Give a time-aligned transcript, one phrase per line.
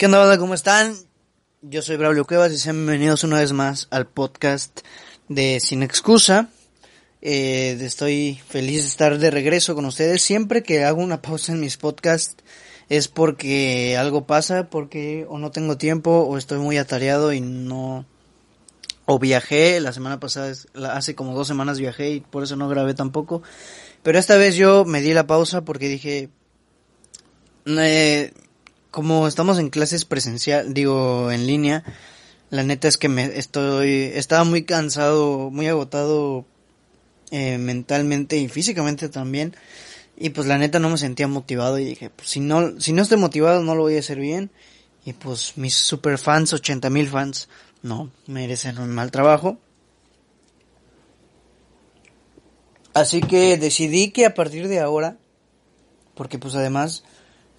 [0.00, 0.38] ¿Qué onda?
[0.38, 0.96] ¿Cómo están?
[1.60, 4.80] Yo soy Braulio Cuevas y sean bienvenidos una vez más al podcast
[5.28, 6.48] de Sin Excusa.
[7.20, 10.22] Eh, estoy feliz de estar de regreso con ustedes.
[10.22, 12.42] Siempre que hago una pausa en mis podcasts
[12.88, 18.06] es porque algo pasa, porque o no tengo tiempo o estoy muy atareado y no...
[19.04, 20.50] O viajé, la semana pasada,
[20.94, 23.42] hace como dos semanas viajé y por eso no grabé tampoco.
[24.02, 26.30] Pero esta vez yo me di la pausa porque dije...
[27.66, 28.32] Eh,
[28.90, 31.84] como estamos en clases presencial, digo, en línea,
[32.50, 36.44] la neta es que me estoy, estaba muy cansado, muy agotado
[37.30, 39.54] eh, mentalmente y físicamente también.
[40.16, 43.02] Y pues la neta no me sentía motivado y dije, pues si no, si no
[43.02, 44.50] estoy motivado no lo voy a hacer bien.
[45.04, 47.48] Y pues mis super fans, 80 mil fans,
[47.82, 49.58] no merecen un mal trabajo.
[52.92, 55.16] Así que decidí que a partir de ahora,
[56.14, 57.04] porque pues además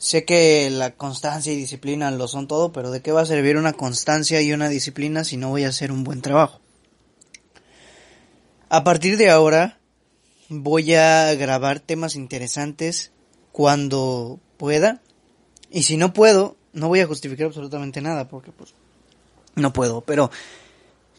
[0.02, 3.56] Sé que la constancia y disciplina lo son todo, pero ¿de qué va a servir
[3.56, 6.60] una constancia y una disciplina si no voy a hacer un buen trabajo?
[8.68, 9.78] A partir de ahora
[10.50, 13.12] voy a grabar temas interesantes
[13.52, 15.04] cuando pueda
[15.70, 18.74] y si no puedo no voy a justificar absolutamente nada porque pues
[19.54, 20.32] no puedo, pero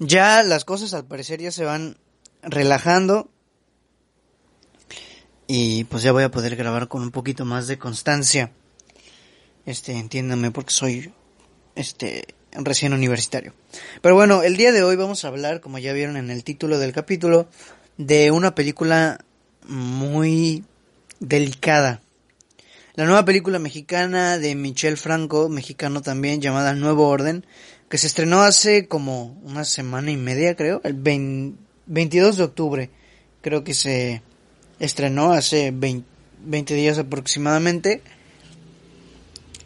[0.00, 1.98] ya las cosas al parecer ya se van
[2.42, 3.28] relajando
[5.46, 8.50] y pues ya voy a poder grabar con un poquito más de constancia.
[9.66, 11.12] Este, entiéndame porque soy
[11.74, 13.54] este recién universitario.
[14.00, 16.78] Pero bueno, el día de hoy vamos a hablar, como ya vieron en el título
[16.78, 17.48] del capítulo,
[17.96, 19.24] de una película
[19.66, 20.64] muy
[21.20, 22.02] delicada.
[22.94, 27.46] La nueva película mexicana de Michel Franco, mexicano también, llamada Nuevo Orden,
[27.88, 30.94] que se estrenó hace como una semana y media, creo, el
[31.86, 32.90] 22 de octubre,
[33.40, 34.22] creo que se
[34.78, 38.02] estrenó hace 20 días aproximadamente.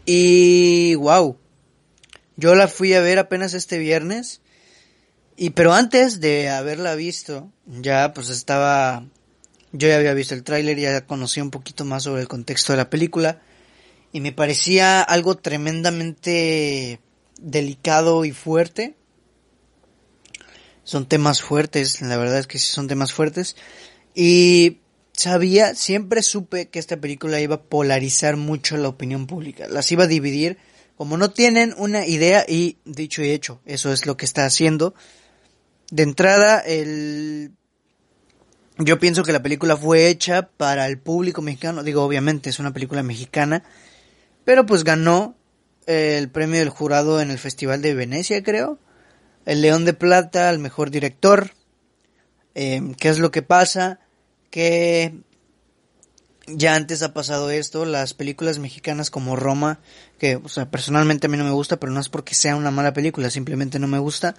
[0.06, 1.36] Y wow,
[2.36, 4.40] yo la fui a ver apenas este viernes.
[5.36, 9.04] Y pero antes de haberla visto, ya pues estaba
[9.72, 12.78] yo ya había visto el tráiler, ya conocía un poquito más sobre el contexto de
[12.78, 13.42] la película
[14.12, 17.00] y me parecía algo tremendamente
[17.40, 18.96] delicado y fuerte.
[20.84, 23.56] Son temas fuertes, la verdad es que sí son temas fuertes
[24.14, 24.78] y
[25.16, 30.04] sabía, siempre supe que esta película iba a polarizar mucho la opinión pública, las iba
[30.04, 30.58] a dividir,
[30.96, 34.94] como no tienen una idea y dicho y hecho, eso es lo que está haciendo.
[35.90, 37.52] De entrada, el
[38.78, 42.74] yo pienso que la película fue hecha para el público mexicano, digo, obviamente es una
[42.74, 43.62] película mexicana,
[44.44, 45.34] pero pues ganó
[45.86, 48.78] el premio del jurado en el Festival de Venecia, creo.
[49.46, 51.52] El León de Plata, el mejor director.
[52.54, 54.00] Eh, ¿Qué es lo que pasa?
[54.56, 55.12] Que
[56.46, 59.80] ya antes ha pasado esto, las películas mexicanas como Roma,
[60.18, 62.70] que o sea, personalmente a mí no me gusta, pero no es porque sea una
[62.70, 64.34] mala película, simplemente no me gusta.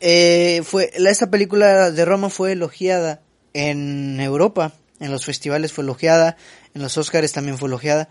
[0.00, 3.20] Eh, fue, esta película de Roma fue elogiada
[3.52, 6.38] en Europa, en los festivales fue elogiada,
[6.72, 8.08] en los Oscars también fue elogiada.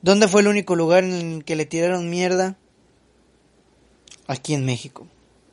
[0.00, 2.56] ¿Dónde fue el único lugar en el que le tiraron mierda?
[4.26, 5.06] Aquí en México.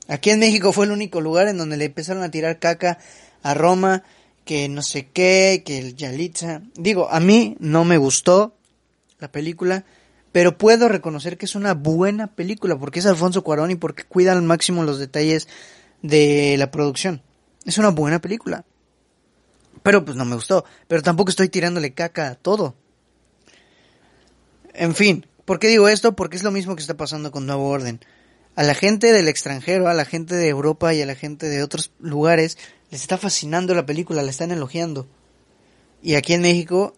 [0.07, 2.99] Aquí en México fue el único lugar en donde le empezaron a tirar caca
[3.43, 4.05] a Roma
[4.45, 6.61] que no sé qué, que el Yalitza.
[6.75, 8.55] Digo, a mí no me gustó
[9.19, 9.85] la película,
[10.31, 14.31] pero puedo reconocer que es una buena película porque es Alfonso Cuarón y porque cuida
[14.31, 15.47] al máximo los detalles
[16.01, 17.21] de la producción.
[17.65, 18.65] Es una buena película.
[19.83, 20.65] Pero pues no me gustó.
[20.87, 22.75] Pero tampoco estoy tirándole caca a todo.
[24.73, 26.15] En fin, ¿por qué digo esto?
[26.15, 27.99] Porque es lo mismo que está pasando con Nuevo Orden.
[28.55, 31.63] A la gente del extranjero, a la gente de Europa y a la gente de
[31.63, 32.57] otros lugares
[32.91, 35.07] les está fascinando la película, la están elogiando.
[36.03, 36.93] Y aquí en México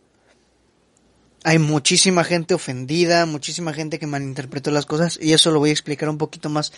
[1.43, 5.73] hay muchísima gente ofendida, muchísima gente que malinterpretó las cosas y eso lo voy a
[5.73, 6.73] explicar un poquito más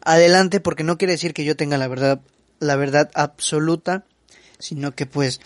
[0.00, 2.20] adelante porque no quiere decir que yo tenga la verdad
[2.58, 4.04] la verdad absoluta,
[4.58, 5.40] sino que pues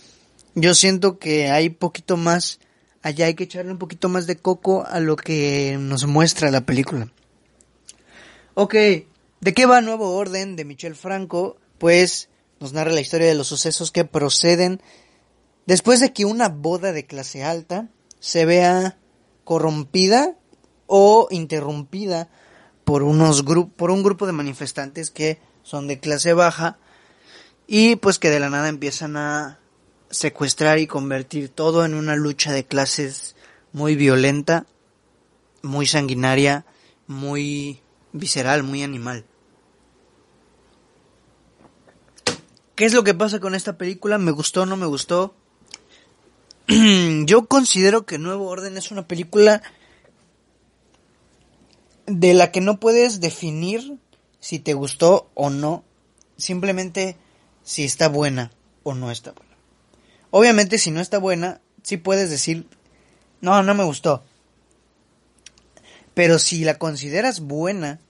[0.54, 2.60] yo siento que hay poquito más,
[3.02, 6.62] allá hay que echarle un poquito más de coco a lo que nos muestra la
[6.62, 7.10] película.
[8.54, 11.56] Ok, ¿de qué va Nuevo Orden de Michel Franco?
[11.78, 12.29] Pues
[12.60, 14.80] nos narra la historia de los sucesos que proceden
[15.66, 17.88] después de que una boda de clase alta
[18.20, 18.98] se vea
[19.44, 20.36] corrompida
[20.86, 22.28] o interrumpida
[22.84, 23.42] por unos
[23.76, 26.78] por un grupo de manifestantes que son de clase baja
[27.66, 29.58] y pues que de la nada empiezan a
[30.10, 33.36] secuestrar y convertir todo en una lucha de clases
[33.72, 34.66] muy violenta,
[35.62, 36.66] muy sanguinaria,
[37.06, 37.80] muy
[38.12, 39.24] visceral, muy animal.
[42.80, 44.16] ¿Qué es lo que pasa con esta película?
[44.16, 45.34] ¿Me gustó o no me gustó?
[47.26, 49.60] Yo considero que Nuevo Orden es una película
[52.06, 53.98] de la que no puedes definir
[54.38, 55.84] si te gustó o no,
[56.38, 57.18] simplemente
[57.64, 58.50] si está buena
[58.82, 59.56] o no está buena.
[60.30, 62.66] Obviamente si no está buena, sí puedes decir,
[63.42, 64.24] no, no me gustó.
[66.14, 68.00] Pero si la consideras buena,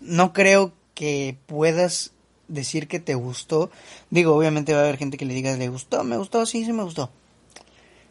[0.00, 2.14] no creo que puedas
[2.48, 3.70] decir que te gustó.
[4.10, 6.72] Digo, obviamente va a haber gente que le diga, le gustó, me gustó, sí, sí
[6.72, 7.10] me gustó.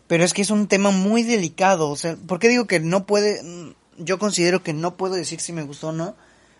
[0.07, 1.89] Pero es que es un tema muy delicado.
[1.89, 3.41] O sea, ¿por qué digo que no puede?
[3.97, 6.15] Yo considero que no puedo decir si me gustó o no.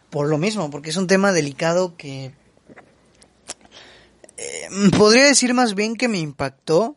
[0.10, 2.34] Por lo mismo, porque es un tema delicado que...
[4.38, 6.96] Eh, podría decir más bien que me impactó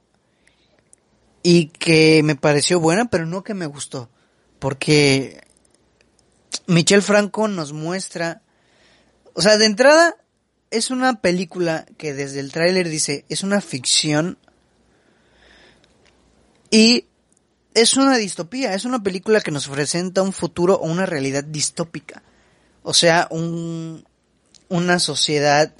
[1.42, 4.08] y que me pareció buena, pero no que me gustó.
[4.58, 5.40] Porque
[6.66, 8.42] Michel Franco nos muestra...
[9.34, 10.16] O sea, de entrada
[10.70, 14.38] es una película que desde el tráiler dice es una ficción
[16.70, 17.06] y
[17.74, 22.22] es una distopía, es una película que nos presenta un futuro o una realidad distópica.
[22.82, 24.04] O sea, un,
[24.68, 25.72] una sociedad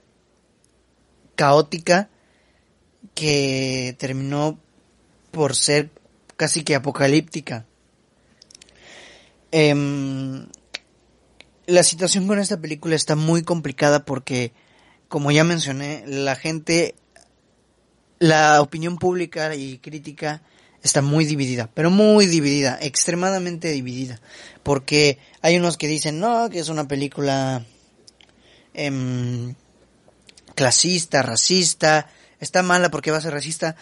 [1.34, 2.08] caótica
[3.14, 4.58] que terminó
[5.30, 5.90] por ser
[6.36, 7.66] casi que apocalíptica.
[9.50, 10.46] Em,
[11.66, 14.52] la situación con esta película está muy complicada porque,
[15.08, 16.94] como ya mencioné, la gente,
[18.18, 20.42] la opinión pública y crítica
[20.82, 24.20] está muy dividida, pero muy dividida, extremadamente dividida,
[24.62, 27.64] porque hay unos que dicen, no, que es una película
[28.74, 29.54] em,
[30.54, 32.08] clasista, racista,
[32.40, 33.76] está mala porque va a ser racista.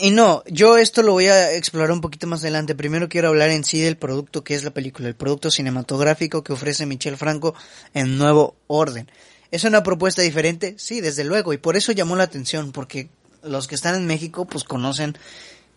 [0.00, 2.74] Y no, yo esto lo voy a explorar un poquito más adelante.
[2.74, 6.54] Primero quiero hablar en sí del producto que es la película, el producto cinematográfico que
[6.54, 7.54] ofrece Michel Franco
[7.92, 9.10] en Nuevo Orden.
[9.56, 10.74] ¿Es una propuesta diferente?
[10.76, 13.08] Sí, desde luego, y por eso llamó la atención, porque
[13.42, 15.16] los que están en México pues conocen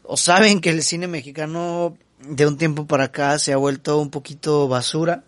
[0.04, 4.10] o saben que el cine mexicano de un tiempo para acá se ha vuelto un
[4.10, 5.24] poquito basura.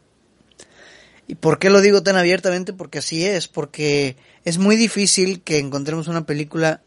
[1.29, 2.73] ¿Y por qué lo digo tan abiertamente?
[2.73, 6.81] Porque así es, porque es muy difícil que encontremos una película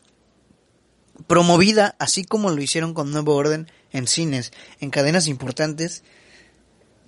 [1.27, 6.03] promovida, así como lo hicieron con Nuevo Orden en cines, en cadenas importantes,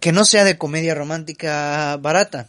[0.00, 2.48] que no sea de comedia romántica barata.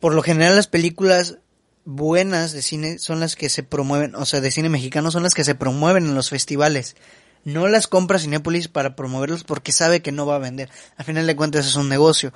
[0.00, 1.38] Por lo general las películas
[1.84, 5.34] buenas de cine son las que se promueven, o sea, de cine mexicano son las
[5.34, 6.96] que se promueven en los festivales.
[7.44, 10.68] No las compra Cinépolis para promoverlos porque sabe que no va a vender.
[10.96, 12.32] Al final de cuentas es un negocio.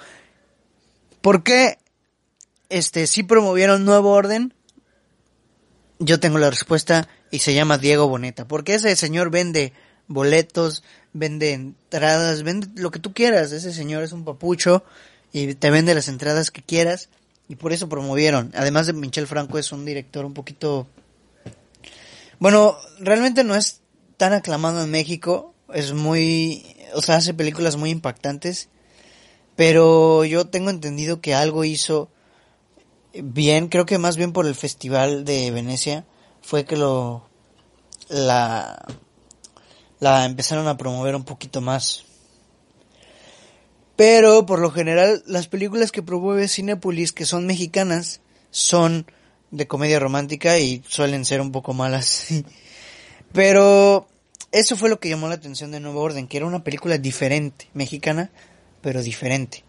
[1.21, 1.79] ¿Por qué
[2.71, 4.55] este sí promovieron Nuevo Orden?
[5.99, 8.49] Yo tengo la respuesta y se llama Diego Boneta.
[8.49, 9.75] Porque ese señor vende
[10.07, 13.53] boletos, vende entradas, vende lo que tú quieras.
[13.53, 14.83] Ese señor es un papucho
[15.31, 17.11] y te vende las entradas que quieras
[17.53, 18.51] y por eso promovieron.
[18.55, 20.87] Además de Michel Franco es un director un poquito...
[22.39, 23.83] Bueno, realmente no es
[24.17, 26.65] tan aclamado en México, es muy...
[26.95, 28.71] O sea, hace películas muy impactantes,
[29.55, 32.09] pero yo tengo entendido que algo hizo
[33.13, 36.07] bien, creo que más bien por el Festival de Venecia,
[36.41, 37.29] fue que lo...
[38.09, 38.83] la...
[40.01, 42.07] la empezaron a promover un poquito más.
[44.03, 49.07] Pero por lo general las películas que promueve Cinepolis que son mexicanas son
[49.53, 52.27] de comedia romántica y suelen ser un poco malas.
[53.33, 54.09] pero
[54.51, 57.69] eso fue lo que llamó la atención de Nuevo Orden, que era una película diferente,
[57.75, 58.33] mexicana,
[58.81, 59.63] pero diferente.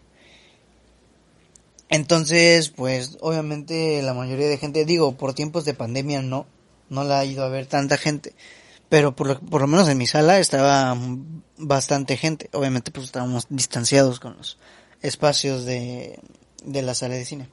[1.88, 6.48] Entonces, pues obviamente la mayoría de gente, digo, por tiempos de pandemia no,
[6.88, 8.34] no la ha ido a ver tanta gente
[8.94, 10.96] pero por lo, por lo menos en mi sala estaba
[11.58, 12.48] bastante gente.
[12.52, 14.56] Obviamente pues estábamos distanciados con los
[15.02, 16.20] espacios de,
[16.62, 17.48] de la sala de cine.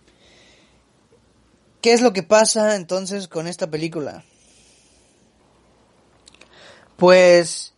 [1.81, 4.23] ¿Qué es lo que pasa entonces con esta película?
[6.97, 7.73] Pues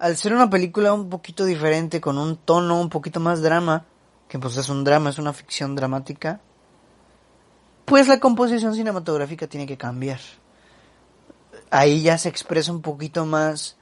[0.00, 3.86] al ser una película un poquito diferente, con un tono un poquito más drama,
[4.28, 6.40] que pues es un drama, es una ficción dramática,
[7.84, 10.18] pues la composición cinematográfica tiene que cambiar.
[11.70, 13.76] Ahí ya se expresa un poquito más.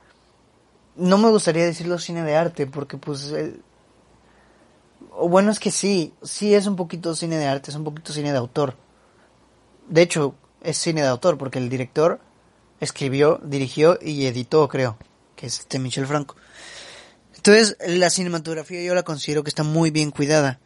[0.97, 3.33] No me gustaría decirlo cine de arte, porque pues.
[5.11, 8.13] o bueno, es que sí, sí es un poquito cine de arte, es un poquito
[8.13, 8.77] cine de autor.
[9.89, 12.21] De hecho, es cine de autor, porque el director
[12.81, 14.97] escribió, dirigió y editó, creo,
[15.37, 16.37] que es este Michel Franco.
[17.37, 20.61] Entonces, la cinematografía yo la considero que está muy bien cuidada.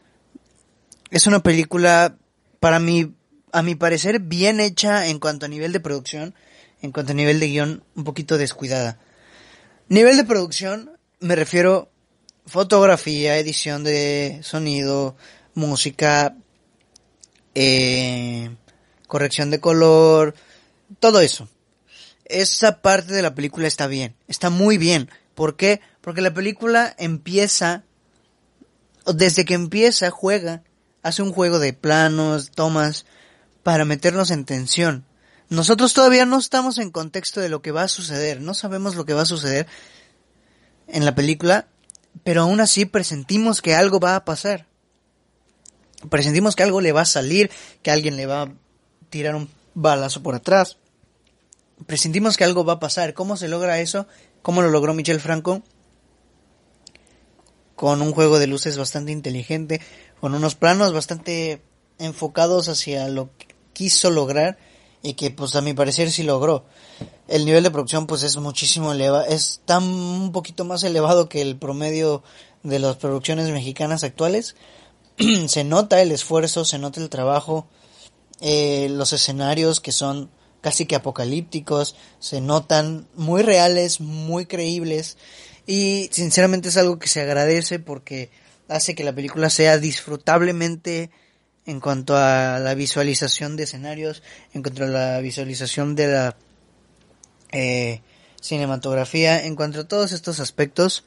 [1.11, 2.17] Es una película,
[2.61, 3.15] para mí,
[3.53, 6.35] a mi parecer, bien hecha en cuanto a nivel de producción,
[6.83, 8.99] en cuanto a nivel de guion, un poquito descuidada.
[9.89, 11.91] Nivel de producción, me refiero
[12.47, 15.17] fotografía, edición de sonido,
[15.55, 16.37] música,
[17.55, 18.51] eh,
[19.07, 20.35] corrección de color,
[21.01, 21.49] todo eso.
[22.25, 25.11] Esa parte de la película está bien, está muy bien.
[25.35, 25.81] ¿Por qué?
[26.01, 27.85] Porque la película empieza,
[29.07, 30.63] desde que empieza, juega,
[31.03, 33.07] hace un juego de planos, tomas,
[33.63, 35.05] para meternos en tensión.
[35.50, 39.07] Nosotros todavía no estamos en contexto de lo que va a suceder, no sabemos lo
[39.07, 39.67] que va a suceder
[40.87, 41.69] en la película,
[42.23, 44.67] pero aún así presentimos que algo va a pasar.
[46.11, 47.50] Presentimos que algo le va a salir,
[47.83, 48.52] que alguien le va a
[49.09, 50.76] tirar un balazo por atrás.
[51.87, 53.14] Presentimos que algo va a pasar.
[53.14, 54.07] ¿Cómo se logra eso?
[54.43, 55.62] ¿Cómo lo logró Michel Franco?
[57.75, 59.81] Con un juego de luces bastante inteligente,
[60.21, 61.62] con unos planos bastante
[61.99, 64.59] enfocados hacia lo que quiso lograr
[65.02, 66.64] y que pues a mi parecer sí logró.
[67.28, 71.43] El nivel de producción pues es muchísimo elevado, es tan un poquito más elevado que
[71.43, 72.23] el promedio
[72.62, 74.57] de las producciones mexicanas actuales.
[75.47, 77.67] se nota el esfuerzo, se nota el trabajo,
[78.40, 85.17] eh, los escenarios que son casi que apocalípticos, se notan muy reales, muy creíbles
[85.67, 88.31] y sinceramente es algo que se agradece porque
[88.69, 91.11] hace que la película sea disfrutablemente
[91.69, 94.23] en cuanto a la visualización de escenarios,
[94.55, 96.37] en cuanto a la visualización de la
[97.53, 98.01] eh,
[98.41, 101.05] cinematografía, en cuanto a todos estos aspectos,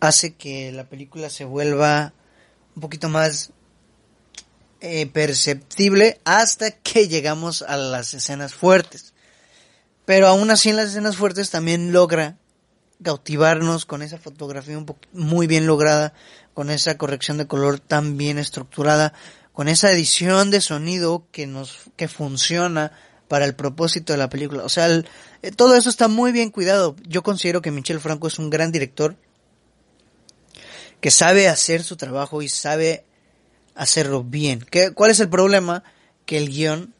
[0.00, 2.14] hace que la película se vuelva
[2.74, 3.52] un poquito más
[4.80, 9.14] eh, perceptible hasta que llegamos a las escenas fuertes.
[10.04, 12.38] Pero aún así en las escenas fuertes también logra
[13.04, 16.12] cautivarnos con esa fotografía muy bien lograda,
[16.56, 19.12] con esa corrección de color tan bien estructurada,
[19.52, 22.92] con esa edición de sonido que nos que funciona
[23.28, 24.64] para el propósito de la película.
[24.64, 25.04] O sea, eh,
[25.54, 26.96] todo eso está muy bien cuidado.
[27.06, 29.16] Yo considero que Michel Franco es un gran director
[31.02, 33.04] que sabe hacer su trabajo y sabe
[33.74, 34.60] hacerlo bien.
[34.60, 35.84] ¿Qué, ¿Cuál es el problema?
[36.24, 36.94] Que el guion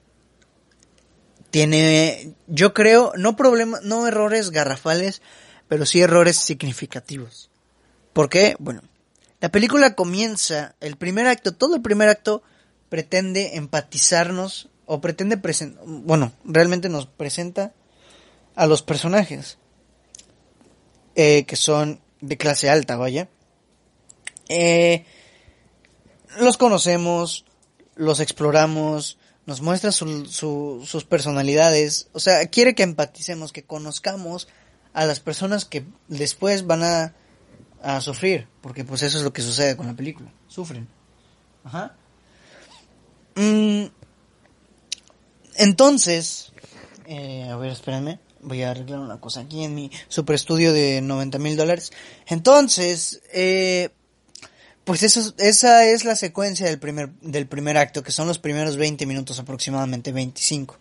[1.49, 5.23] tiene, yo creo, no problemas, no errores garrafales,
[5.67, 7.49] pero sí errores significativos.
[8.13, 8.55] ¿Por qué?
[8.59, 8.83] Bueno,
[9.41, 12.43] la película comienza, el primer acto, todo el primer acto
[12.89, 17.73] pretende empatizarnos o pretende presentar, bueno, realmente nos presenta
[18.55, 19.59] a los personajes
[21.15, 23.29] eh, que son de clase alta, vaya.
[24.49, 25.05] Eh,
[26.39, 27.45] los conocemos,
[27.95, 34.49] los exploramos, nos muestra sus personalidades, o sea, quiere que empaticemos, que conozcamos
[34.93, 37.15] a las personas que después van a,
[37.87, 40.89] a sufrir, porque pues eso es lo que sucede con la película, sufren.
[41.63, 41.95] Ajá.
[43.37, 43.85] Mm,
[45.55, 46.53] entonces,
[47.07, 51.01] eh, a ver, espérenme, voy a arreglar una cosa aquí en mi super estudio de
[51.01, 51.93] 90 mil dólares.
[52.27, 53.91] Entonces, eh,
[54.83, 58.77] pues eso, esa es la secuencia del primer, del primer acto, que son los primeros
[58.77, 60.77] 20 minutos aproximadamente, 25.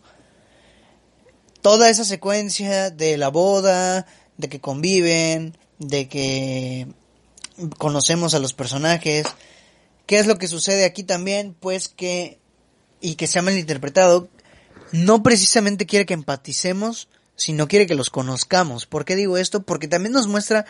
[1.62, 4.07] Toda esa secuencia de la boda,
[4.38, 6.88] de que conviven, de que
[7.77, 9.27] conocemos a los personajes.
[10.05, 11.55] ¿Qué es lo que sucede aquí también?
[11.60, 12.39] Pues que,
[13.01, 14.29] y que se ha malinterpretado,
[14.91, 18.86] no precisamente quiere que empaticemos, sino quiere que los conozcamos.
[18.86, 19.63] ¿Por qué digo esto?
[19.63, 20.65] Porque también nos muestra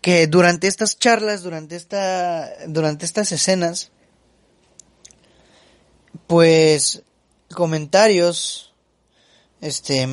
[0.00, 3.92] que durante estas charlas, durante esta, durante estas escenas,
[6.26, 7.02] pues
[7.54, 8.74] comentarios,
[9.60, 10.08] este,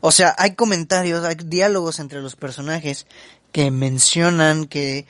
[0.00, 3.06] o sea, hay comentarios, hay diálogos entre los personajes
[3.52, 5.06] que mencionan, que,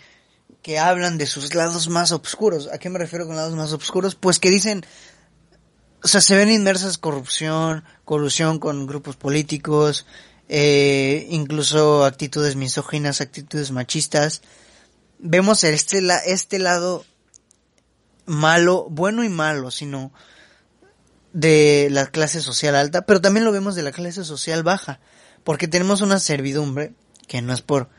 [0.63, 2.69] que hablan de sus lados más oscuros.
[2.73, 4.15] ¿A qué me refiero con lados más oscuros?
[4.15, 4.85] Pues que dicen,
[6.03, 10.07] o sea, se ven inmersas corrupción, colusión con grupos políticos,
[10.49, 14.43] eh, incluso actitudes misóginas, actitudes machistas.
[15.19, 17.05] Vemos este, este lado
[18.27, 20.13] malo, bueno y malo, sino
[21.37, 25.01] de la clase social alta, pero también lo vemos de la clase social baja,
[25.45, 26.95] porque tenemos una servidumbre,
[27.29, 27.91] que no es por,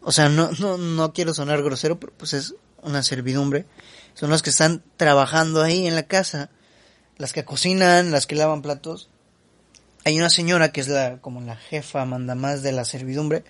[0.00, 3.66] o sea, no, no, no quiero sonar grosero, pero pues es una servidumbre,
[4.14, 6.50] son las que están trabajando ahí en la casa,
[7.16, 9.08] las que cocinan, las que lavan platos.
[10.04, 13.42] Hay una señora que es la como la jefa manda más de la servidumbre,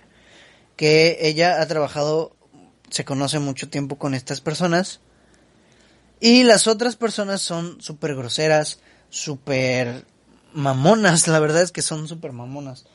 [0.75, 2.35] que ella ha trabajado,
[2.89, 5.01] se conoce mucho tiempo con estas personas.
[6.19, 8.79] Y las otras personas son súper groseras,
[9.09, 10.05] súper
[10.53, 12.85] mamonas, la verdad es que son súper mamonas,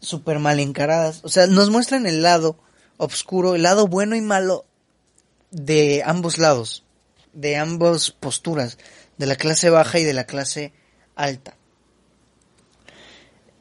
[0.00, 1.20] súper mal encaradas.
[1.24, 2.56] O sea, nos muestran el lado
[2.96, 4.64] oscuro, el lado bueno y malo
[5.50, 6.84] de ambos lados,
[7.32, 8.78] de ambas posturas,
[9.18, 10.72] de la clase baja y de la clase
[11.16, 11.56] alta.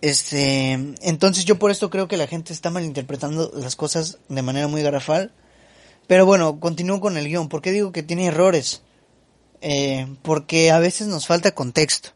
[0.02, 0.72] Este,
[1.02, 4.82] entonces yo por esto creo que la gente está malinterpretando las cosas de manera muy
[4.82, 5.34] garrafal.
[6.08, 7.50] Pero bueno, continúo con el guion.
[7.50, 8.82] ¿Por qué digo que tiene errores?
[9.62, 12.12] Eh, porque a veces nos falta contexto.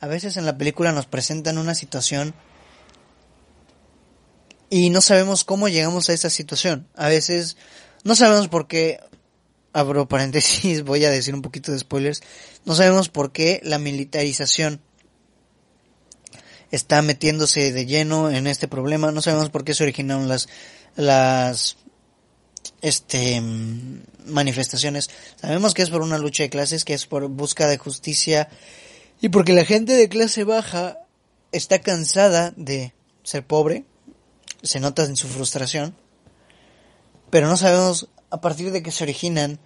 [0.00, 2.34] A veces en la película nos presentan una situación
[4.68, 6.88] y no sabemos cómo llegamos a esa situación.
[6.96, 7.56] A veces
[8.04, 9.00] no sabemos por qué,
[9.72, 12.22] abro paréntesis, voy a decir un poquito de spoilers,
[12.64, 14.80] no sabemos por qué la militarización
[16.70, 20.48] está metiéndose de lleno en este problema, no sabemos por qué se originaron las,
[20.96, 21.76] las
[22.82, 23.40] este
[24.26, 25.08] manifestaciones.
[25.40, 28.48] Sabemos que es por una lucha de clases, que es por busca de justicia
[29.20, 30.98] y porque la gente de clase baja
[31.52, 33.84] está cansada de ser pobre,
[34.62, 35.94] se nota en su frustración,
[37.30, 39.60] pero no sabemos a partir de qué se originan,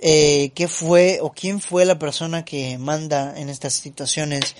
[0.00, 4.54] eh, qué fue o quién fue la persona que manda en estas situaciones.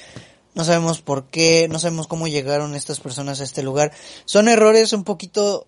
[0.55, 3.93] No sabemos por qué, no sabemos cómo llegaron estas personas a este lugar.
[4.25, 5.67] Son errores un poquito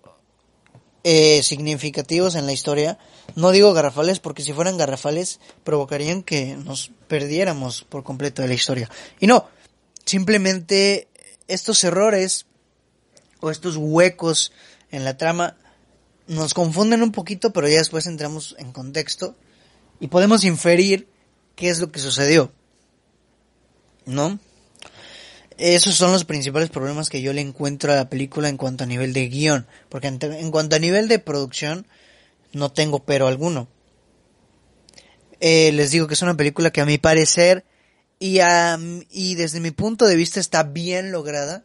[1.03, 2.97] eh, significativos en la historia.
[3.35, 8.53] No digo garrafales porque si fueran garrafales provocarían que nos perdiéramos por completo de la
[8.53, 8.89] historia.
[9.19, 9.47] Y no,
[10.05, 11.07] simplemente
[11.47, 12.45] estos errores
[13.39, 14.51] o estos huecos
[14.91, 15.57] en la trama
[16.27, 19.35] nos confunden un poquito, pero ya después entramos en contexto
[19.99, 21.07] y podemos inferir
[21.55, 22.51] qué es lo que sucedió.
[24.05, 24.39] ¿No?
[25.57, 28.87] Esos son los principales problemas que yo le encuentro a la película en cuanto a
[28.87, 31.85] nivel de guion, porque en, cuanto a nivel de producción
[32.53, 33.67] no tengo pero alguno.
[35.39, 37.65] Eh, les digo que es una película que a mi parecer
[38.19, 38.39] y,
[39.09, 41.63] y desde mi punto de vista está bien lograda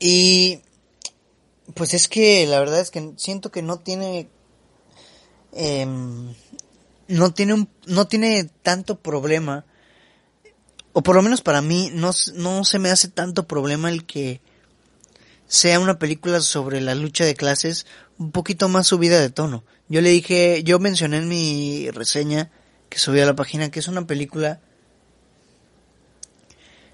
[0.00, 0.60] y
[1.74, 4.28] pues es que la verdad es que siento que no tiene
[5.52, 6.34] em,
[7.06, 9.66] no tiene un, no tiene tanto problema
[10.92, 14.40] o por lo menos para mí no, no se me hace tanto problema el que
[15.46, 17.86] sea una película sobre la lucha de clases
[18.18, 19.64] un poquito más subida de tono.
[19.88, 22.50] Yo le dije, yo mencioné en mi reseña
[22.88, 24.60] que subí a la página que es una película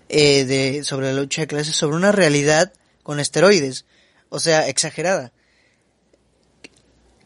[0.09, 3.87] eh, de sobre la lucha de clases, sobre una realidad con esteroides,
[4.29, 5.33] o sea, exagerada.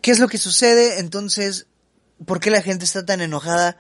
[0.01, 0.99] ¿Qué es lo que sucede?
[0.99, 1.67] Entonces,
[2.25, 3.77] ¿por qué la gente está tan enojada?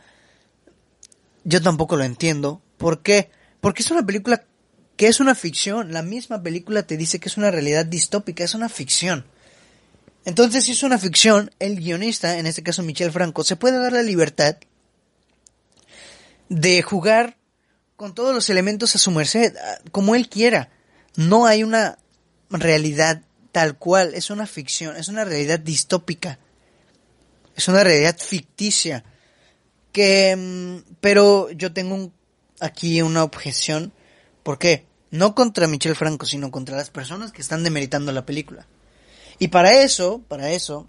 [1.44, 2.62] Yo tampoco lo entiendo.
[2.80, 3.30] ¿Por qué?
[3.60, 4.42] Porque es una película
[4.96, 5.92] que es una ficción.
[5.92, 9.26] La misma película te dice que es una realidad distópica, es una ficción.
[10.24, 13.92] Entonces, si es una ficción, el guionista, en este caso Michel Franco, se puede dar
[13.92, 14.56] la libertad
[16.48, 17.36] de jugar
[17.96, 19.54] con todos los elementos a su merced,
[19.92, 20.70] como él quiera
[21.16, 21.98] no hay una
[22.50, 26.38] realidad tal cual, es una ficción, es una realidad distópica,
[27.56, 29.04] es una realidad ficticia,
[29.92, 32.12] que, mm, pero yo tengo
[32.60, 33.92] aquí una objeción,
[34.42, 34.86] ¿por qué?
[35.10, 38.66] No contra Michel Franco, sino contra las personas que están demeritando la película.
[39.38, 40.86] Y para eso, para eso,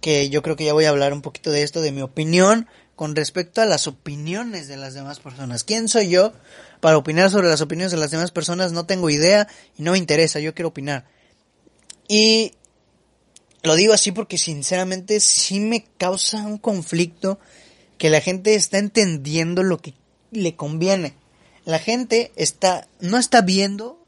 [0.00, 2.66] que yo creo que ya voy a hablar un poquito de esto, de mi opinión
[2.96, 5.64] con respecto a las opiniones de las demás personas.
[5.64, 6.32] ¿Quién soy yo
[6.80, 8.72] para opinar sobre las opiniones de las demás personas?
[8.72, 9.48] No tengo idea
[9.78, 11.06] y no me interesa, yo quiero opinar.
[12.08, 12.54] Y
[13.62, 17.38] lo digo así porque sinceramente sí me causa un conflicto
[17.98, 19.94] que la gente está entendiendo lo que
[20.32, 21.14] le conviene.
[21.64, 24.04] La gente está no está viendo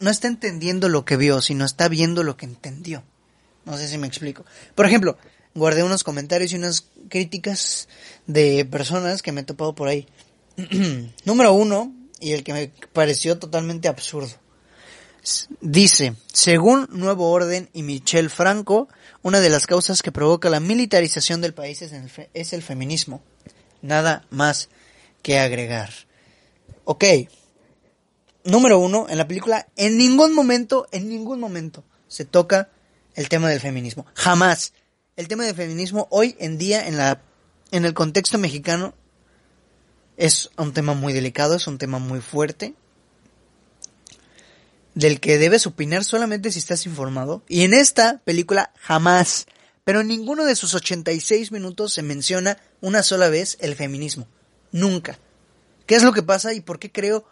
[0.00, 3.04] no está entendiendo lo que vio, sino está viendo lo que entendió.
[3.64, 4.44] No sé si me explico.
[4.74, 5.16] Por ejemplo,
[5.54, 7.88] guardé unos comentarios y unas críticas
[8.26, 10.06] de personas que me he topado por ahí.
[11.24, 14.34] Número uno, y el que me pareció totalmente absurdo.
[15.62, 18.88] Dice, según Nuevo Orden y Michel Franco,
[19.22, 23.22] una de las causas que provoca la militarización del país es el, es el feminismo.
[23.80, 24.68] Nada más
[25.24, 25.90] que agregar.
[26.84, 27.04] Ok.
[28.44, 32.68] Número uno, en la película en ningún momento, en ningún momento se toca
[33.14, 34.06] el tema del feminismo.
[34.14, 34.74] Jamás
[35.16, 37.22] el tema del feminismo hoy en día en la
[37.70, 38.94] en el contexto mexicano
[40.18, 42.74] es un tema muy delicado, es un tema muy fuerte
[44.94, 49.46] del que debes opinar solamente si estás informado y en esta película jamás
[49.84, 54.28] pero en ninguno de sus 86 minutos se menciona una sola vez el feminismo.
[54.74, 55.20] Nunca.
[55.86, 57.24] ¿Qué es lo que pasa y por qué creo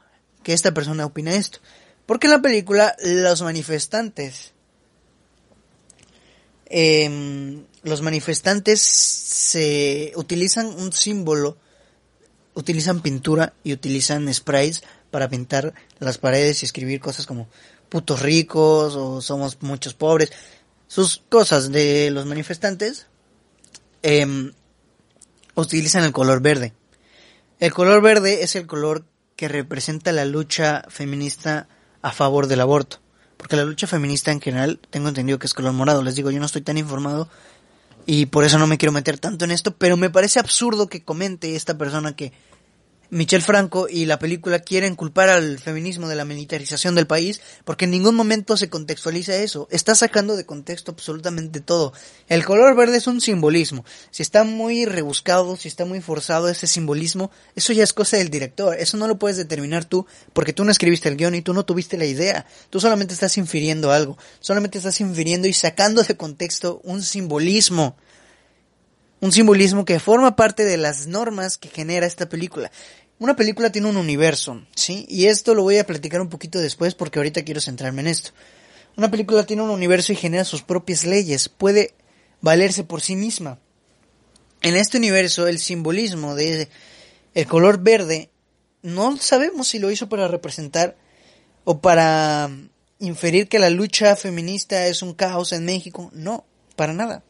[0.45, 1.59] que esta persona opina esto?
[2.07, 4.53] Porque en la película los manifestantes,
[6.67, 11.57] em, los manifestantes se utilizan un símbolo,
[12.55, 17.49] utilizan pintura y utilizan sprays para pintar las paredes y escribir cosas como
[17.89, 20.31] putos ricos o somos muchos pobres
[20.87, 23.07] sus cosas de los manifestantes
[24.05, 24.53] em,
[25.57, 26.73] utilizan el color verde.
[27.63, 29.05] El color verde es el color
[29.37, 31.69] que representa la lucha feminista
[32.03, 32.99] a favor del aborto.
[33.37, 36.03] Porque la lucha feminista en general tengo entendido que es color morado.
[36.03, 37.29] Les digo, yo no estoy tan informado
[38.05, 41.05] y por eso no me quiero meter tanto en esto, pero me parece absurdo que
[41.05, 42.33] comente esta persona que
[43.13, 47.85] Michel Franco y la película quieren culpar al feminismo de la militarización del país porque
[47.85, 49.69] en ningún momento se contextualiza eso.
[49.71, 51.93] Está sacando de contexto absolutamente todo.
[52.31, 53.85] El color verde es un simbolismo.
[54.11, 58.31] Si está muy rebuscado, si está muy forzado ese simbolismo, eso ya es cosa del
[58.31, 58.79] director.
[58.79, 61.67] Eso no lo puedes determinar tú porque tú no escribiste el guion y tú no
[61.67, 62.47] tuviste la idea.
[62.71, 64.17] Tú solamente estás infiriendo algo.
[64.41, 67.95] Solamente estás infiriendo y sacando de contexto un simbolismo
[69.23, 72.73] un simbolismo que forma parte de las normas que genera esta película.
[73.23, 75.07] Una película tiene un universo, ¿sí?
[75.09, 78.33] Y esto lo voy a platicar un poquito después porque ahorita quiero centrarme en esto.
[78.97, 81.95] Una película tiene un universo y genera sus propias leyes, puede
[82.41, 83.61] valerse por sí misma.
[84.61, 86.69] En este universo el simbolismo de
[87.35, 88.29] el color verde
[88.83, 90.97] no sabemos si lo hizo para representar
[91.63, 92.51] o para
[92.99, 97.23] inferir que la lucha feminista es un caos en México, no, para nada.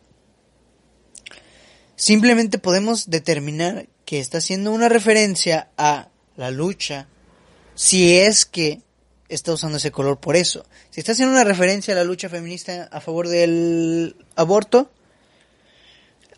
[1.96, 7.08] Simplemente podemos determinar que está haciendo una referencia a la lucha
[7.74, 8.82] si es que
[9.30, 10.66] está usando ese color por eso.
[10.90, 14.90] Si está haciendo una referencia a la lucha feminista a favor del aborto,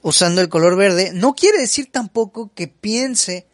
[0.02, 3.44] usando el color verde, no quiere decir tampoco que piense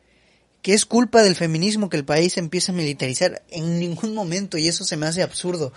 [0.61, 4.68] que es culpa del feminismo que el país empieza a militarizar en ningún momento y
[4.68, 5.72] eso se me hace absurdo.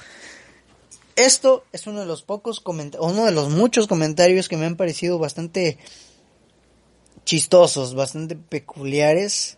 [1.16, 4.76] Esto es uno de los pocos comentarios, uno de los muchos comentarios que me han
[4.76, 5.78] parecido bastante
[7.26, 9.58] chistosos, bastante peculiares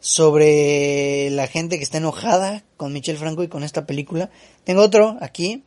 [0.00, 4.30] sobre la gente que está enojada con Michel Franco y con esta película.
[4.64, 5.64] Tengo otro aquí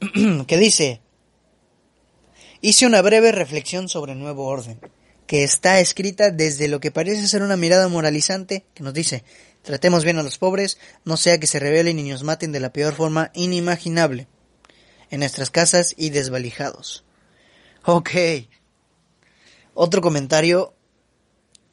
[0.46, 1.02] que dice,
[2.60, 4.80] hice una breve reflexión sobre el nuevo orden,
[5.26, 9.24] que está escrita desde lo que parece ser una mirada moralizante que nos dice,
[9.62, 12.72] tratemos bien a los pobres, no sea que se rebelen y nos maten de la
[12.72, 14.26] peor forma inimaginable,
[15.10, 17.04] en nuestras casas y desvalijados.
[17.84, 18.10] Ok,
[19.80, 20.74] otro comentario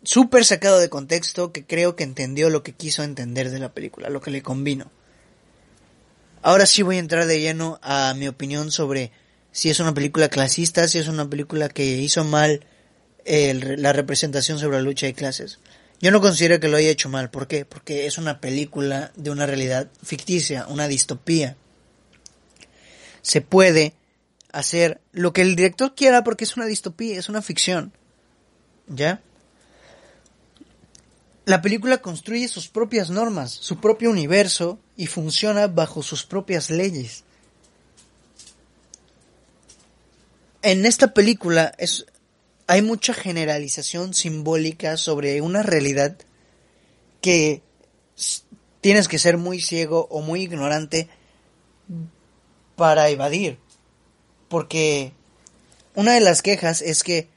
[0.03, 4.11] súper sacado de contexto que creo que entendió lo que quiso entender de la película,
[4.11, 4.91] lo que le convino.
[6.43, 9.11] Ahora sí voy a entrar de lleno a mi opinión sobre
[9.51, 12.63] si es una película clasista, si es una película que hizo mal
[13.25, 15.57] la representación sobre la lucha de clases.
[15.99, 17.31] Yo no considero que lo haya hecho mal.
[17.31, 17.65] ¿Por qué?
[17.65, 21.57] Porque es una película de una realidad ficticia, una distopía.
[23.23, 23.95] Se puede
[24.55, 27.91] hacer lo que el director quiera porque es una distopía, es una ficción.
[28.87, 29.21] ¿Ya?
[31.45, 37.23] La película construye sus propias normas, su propio universo y funciona bajo sus propias leyes.
[40.61, 42.05] En esta película es,
[42.65, 46.17] hay mucha generalización simbólica sobre una realidad
[47.21, 47.61] que
[48.79, 51.09] tienes que ser muy ciego o muy ignorante
[52.75, 53.59] para evadir.
[54.47, 55.13] Porque
[55.95, 57.27] una de las quejas es que,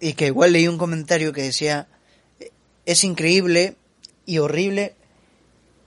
[0.00, 1.88] y que igual leí un comentario que decía,
[2.86, 3.76] es increíble
[4.26, 4.94] y horrible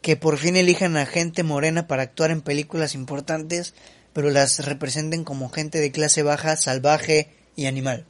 [0.02, 3.74] que por fin elijan a gente morena para actuar en películas importantes,
[4.14, 8.06] pero las representen como gente de clase baja, salvaje y animal.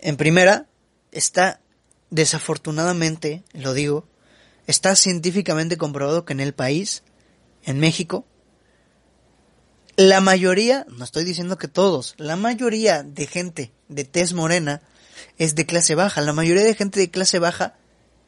[0.00, 0.66] En primera,
[1.10, 1.60] está
[2.10, 4.06] desafortunadamente, lo digo,
[4.66, 7.02] está científicamente comprobado que en el país,
[7.64, 8.24] en México,
[9.98, 14.80] la mayoría, no estoy diciendo que todos, la mayoría de gente de tez morena
[15.38, 16.20] es de clase baja.
[16.20, 17.74] La mayoría de gente de clase baja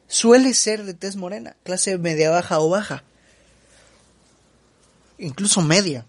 [0.05, 3.05] suele ser de tez morena, clase media baja o baja.
[5.17, 6.05] Incluso media.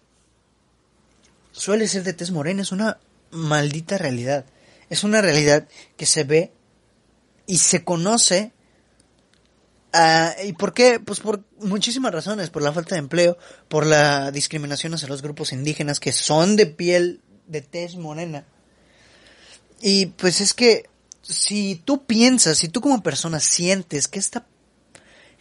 [1.52, 2.98] Suele ser de tez morena, es una
[3.30, 4.44] maldita realidad.
[4.90, 6.50] Es una realidad que se ve
[7.46, 8.50] y se conoce
[9.92, 11.00] Ah, ¿Y por qué?
[11.00, 13.36] Pues por muchísimas razones, por la falta de empleo,
[13.68, 18.46] por la discriminación hacia los grupos indígenas que son de piel de tez morena.
[19.80, 20.88] Y pues es que
[21.20, 24.46] si tú piensas, si tú como persona sientes que esta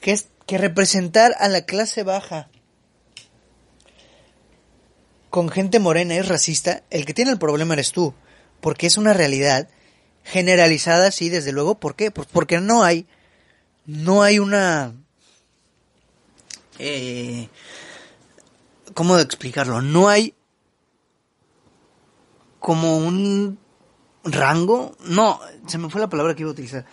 [0.01, 2.49] que es que representar a la clase baja
[5.29, 8.13] con gente morena es racista, el que tiene el problema eres tú,
[8.59, 9.69] porque es una realidad
[10.23, 11.79] generalizada, sí, desde luego.
[11.79, 12.11] ¿Por qué?
[12.11, 13.07] Pues porque no hay,
[13.91, 14.93] no hay una,
[16.79, 17.49] eh,
[18.93, 19.81] ¿cómo explicarlo?
[19.81, 20.33] No hay
[22.59, 23.59] como un
[24.23, 26.85] rango, no, se me fue la palabra que iba a utilizar.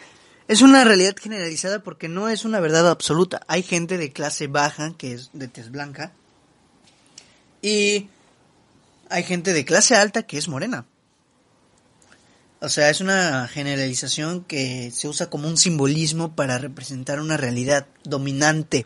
[0.48, 3.42] Es una realidad generalizada porque no es una verdad absoluta.
[3.46, 6.12] Hay gente de clase baja que es de tez blanca
[7.62, 8.08] y
[9.08, 10.87] hay gente de clase alta que es morena.
[12.61, 17.87] O sea, es una generalización que se usa como un simbolismo para representar una realidad
[18.03, 18.83] dominante.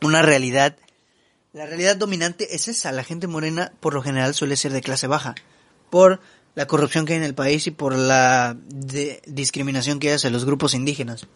[0.00, 0.76] Una realidad.
[1.52, 2.92] La realidad dominante es esa.
[2.92, 5.34] La gente morena por lo general suele ser de clase baja.
[5.90, 6.20] Por
[6.54, 8.56] la corrupción que hay en el país y por la
[9.26, 11.26] discriminación que hay hacia los grupos indígenas.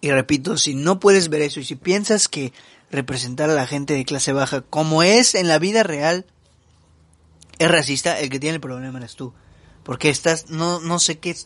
[0.00, 2.52] Y repito, si no puedes ver eso y si piensas que
[2.90, 6.24] representar a la gente de clase baja como es en la vida real
[7.58, 9.34] es racista, el que tiene el problema eres tú.
[9.82, 11.36] Porque estás, no, no sé qué,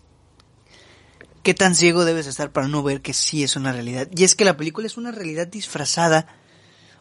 [1.43, 4.09] qué tan ciego debes estar para no ver que sí es una realidad.
[4.15, 6.27] Y es que la película es una realidad disfrazada,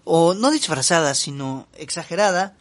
[0.03, 2.55] o no disfrazada, sino exagerada,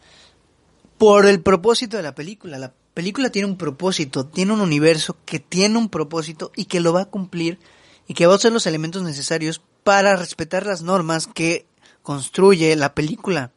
[0.97, 2.59] por el propósito de la película.
[2.59, 6.93] La película tiene un propósito, tiene un universo que tiene un propósito y que lo
[6.93, 7.59] va a cumplir
[8.07, 11.65] y que va a usar los elementos necesarios para respetar las normas que
[12.03, 13.51] construye la película.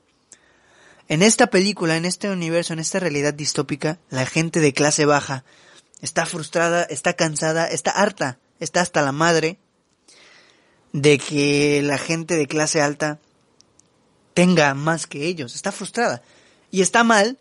[1.09, 5.45] En esta película, en este universo, en esta realidad distópica, la gente de clase baja
[6.01, 9.59] está frustrada, está cansada, está harta, está hasta la madre
[10.93, 13.19] de que la gente de clase alta
[14.33, 15.55] tenga más que ellos.
[15.55, 16.23] Está frustrada.
[16.71, 17.39] Y está mal.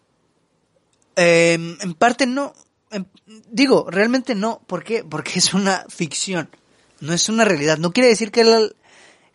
[1.15, 2.54] Em, en parte no.
[2.91, 3.06] Em,
[3.52, 4.62] digo, realmente no.
[4.67, 5.04] ¿Por qué?
[5.04, 6.49] Porque es una ficción.
[6.99, 7.78] No es una realidad.
[7.78, 8.76] No quiere decir que el,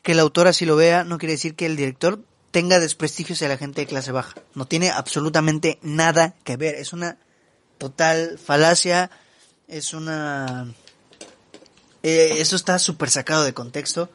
[0.03, 1.05] que el autor así lo vea.
[1.05, 4.35] No quiere decir que el director tenga desprestigio hacia la gente de clase baja.
[4.55, 6.75] No tiene absolutamente nada que ver.
[6.75, 7.19] Es una
[7.79, 9.11] total falacia.
[9.67, 10.73] Es una...
[12.03, 14.11] Eh, eso está súper sacado de contexto.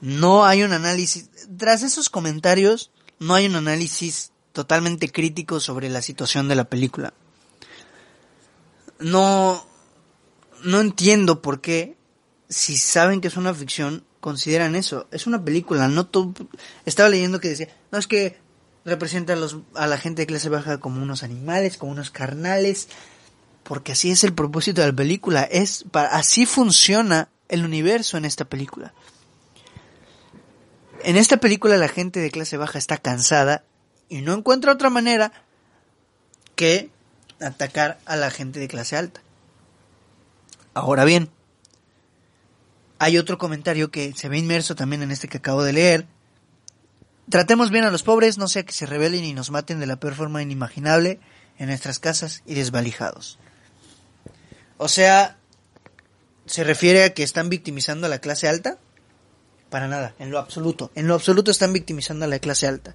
[0.00, 1.28] No hay un análisis...
[1.58, 7.12] Tras esos comentarios, no hay un análisis totalmente crítico sobre la situación de la película.
[8.98, 9.66] No...
[10.64, 11.96] No entiendo por qué,
[12.48, 15.08] si saben que es una ficción, consideran eso.
[15.10, 16.32] Es una película, no todo...
[16.86, 18.38] Estaba leyendo que decía, no es que
[18.84, 22.88] representa a, los, a la gente de clase baja como unos animales, como unos carnales,
[23.64, 28.24] porque así es el propósito de la película, es para, así funciona el universo en
[28.24, 28.94] esta película.
[31.02, 33.64] En esta película la gente de clase baja está cansada
[34.08, 35.32] y no encuentra otra manera
[36.54, 36.90] que
[37.40, 39.20] atacar a la gente de clase alta.
[40.74, 41.28] Ahora bien,
[43.02, 46.06] hay otro comentario que se ve inmerso también en este que acabo de leer.
[47.28, 49.96] Tratemos bien a los pobres, no sea que se rebelen y nos maten de la
[49.96, 51.18] peor forma inimaginable
[51.58, 53.40] en nuestras casas y desvalijados.
[54.78, 55.36] O sea,
[56.46, 58.78] ¿se refiere a que están victimizando a la clase alta?
[59.68, 60.92] Para nada, en lo absoluto.
[60.94, 62.94] En lo absoluto están victimizando a la clase alta.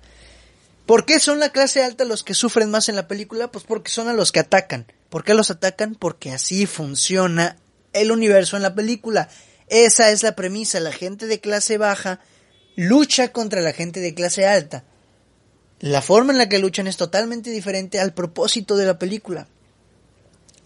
[0.85, 3.51] ¿Por qué son la clase alta los que sufren más en la película?
[3.51, 4.89] Pues porque son a los que atacan.
[5.09, 5.95] ¿Por qué los atacan?
[5.95, 7.57] Porque así funciona
[7.91, 9.27] el universo en la película.
[9.67, 10.80] Esa es la premisa.
[10.80, 12.19] La gente de clase baja
[12.75, 14.84] lucha contra la gente de clase alta.
[15.80, 19.47] La forma en la que luchan es totalmente diferente al propósito de la película.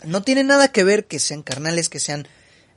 [0.04, 2.28] No tiene nada que ver que sean carnales, que sean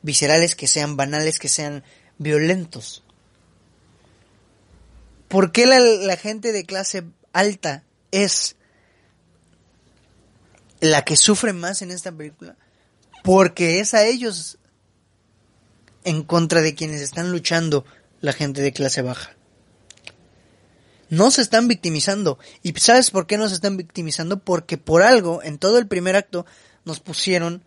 [0.03, 1.85] viscerales, que sean banales, que sean
[2.19, 3.03] violentos.
[5.29, 8.57] ¿Por qué la, la gente de clase alta es
[10.81, 12.57] la que sufre más en esta película?
[13.23, 14.59] Porque es a ellos
[16.05, 17.85] en contra de quienes están luchando
[18.21, 19.35] la gente de clase baja.
[21.11, 22.39] No se están victimizando.
[22.63, 24.41] ¿Y sabes por qué no se están victimizando?
[24.41, 26.47] Porque por algo, en todo el primer acto,
[26.85, 27.63] nos pusieron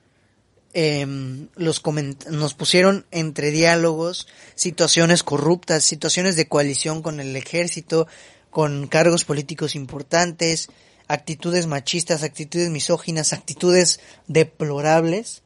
[0.73, 1.81] em, los
[2.29, 8.07] nos pusieron entre diálogos situaciones corruptas, situaciones de coalición con el ejército,
[8.49, 10.69] con cargos políticos importantes,
[11.07, 15.43] actitudes machistas, actitudes misóginas, actitudes deplorables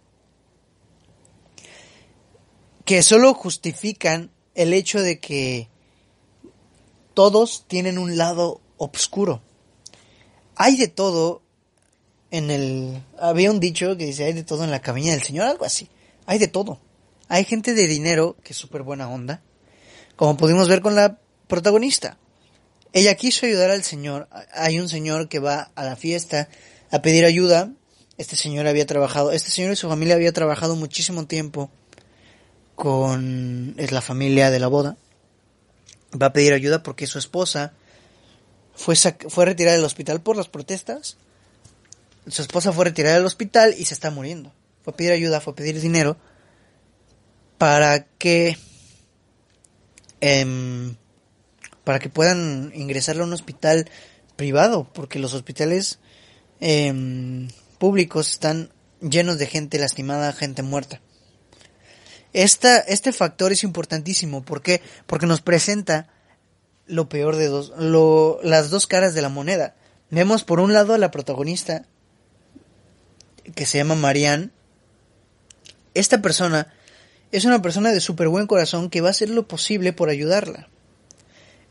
[2.91, 5.69] que solo justifican el hecho de que
[7.13, 9.41] todos tienen un lado oscuro.
[10.57, 11.41] Hay de todo
[12.31, 13.01] en el...
[13.17, 15.87] Había un dicho que dice, hay de todo en la cabina del Señor, algo así.
[16.25, 16.81] Hay de todo.
[17.29, 19.41] Hay gente de dinero que es súper buena onda,
[20.17, 22.17] como pudimos ver con la protagonista.
[22.91, 24.27] Ella quiso ayudar al Señor.
[24.51, 26.49] Hay un señor que va a la fiesta
[26.91, 27.71] a pedir ayuda.
[28.17, 31.71] Este señor había trabajado, este señor y su familia había trabajado muchísimo tiempo
[32.75, 34.97] con es la familia de la boda.
[36.19, 37.73] Va a pedir ayuda porque su esposa
[38.75, 41.17] fue, fue retirada del hospital por las protestas.
[42.27, 44.51] Su esposa fue retirada del hospital y se está muriendo.
[44.83, 46.17] Fue a pedir ayuda, fue a pedir dinero
[47.57, 48.57] para que
[50.19, 50.95] em,
[51.83, 53.89] para que puedan ingresarle a un hospital
[54.35, 55.99] privado, porque los hospitales
[56.59, 61.01] em, públicos están llenos de gente lastimada, gente muerta.
[62.33, 64.81] Esta, este factor es importantísimo, ¿por qué?
[65.05, 66.07] Porque nos presenta
[66.87, 69.75] lo peor de dos, lo, las dos caras de la moneda.
[70.09, 71.85] Vemos por un lado a la protagonista,
[73.55, 74.49] que se llama Marianne.
[75.93, 76.73] Esta persona
[77.31, 80.69] es una persona de súper buen corazón que va a hacer lo posible por ayudarla.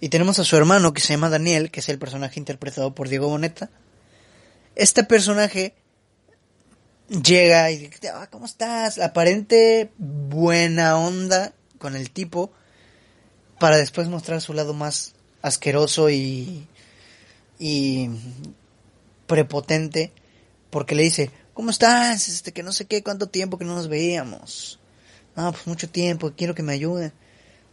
[0.01, 3.09] Y tenemos a su hermano que se llama Daniel, que es el personaje interpretado por
[3.09, 3.70] Diego Boneta.
[4.75, 5.75] Este personaje
[7.11, 8.99] llega y dice, ah, ¿cómo estás?
[8.99, 12.53] Aparente buena onda con el tipo
[13.59, 16.66] para después mostrar su lado más asqueroso y,
[17.59, 18.11] y
[19.27, 20.12] prepotente
[20.70, 22.29] porque le dice, ¿cómo estás?
[22.29, 24.79] Este, que no sé qué, cuánto tiempo que no nos veíamos.
[25.37, 27.12] No, pues mucho tiempo, quiero que me ayude.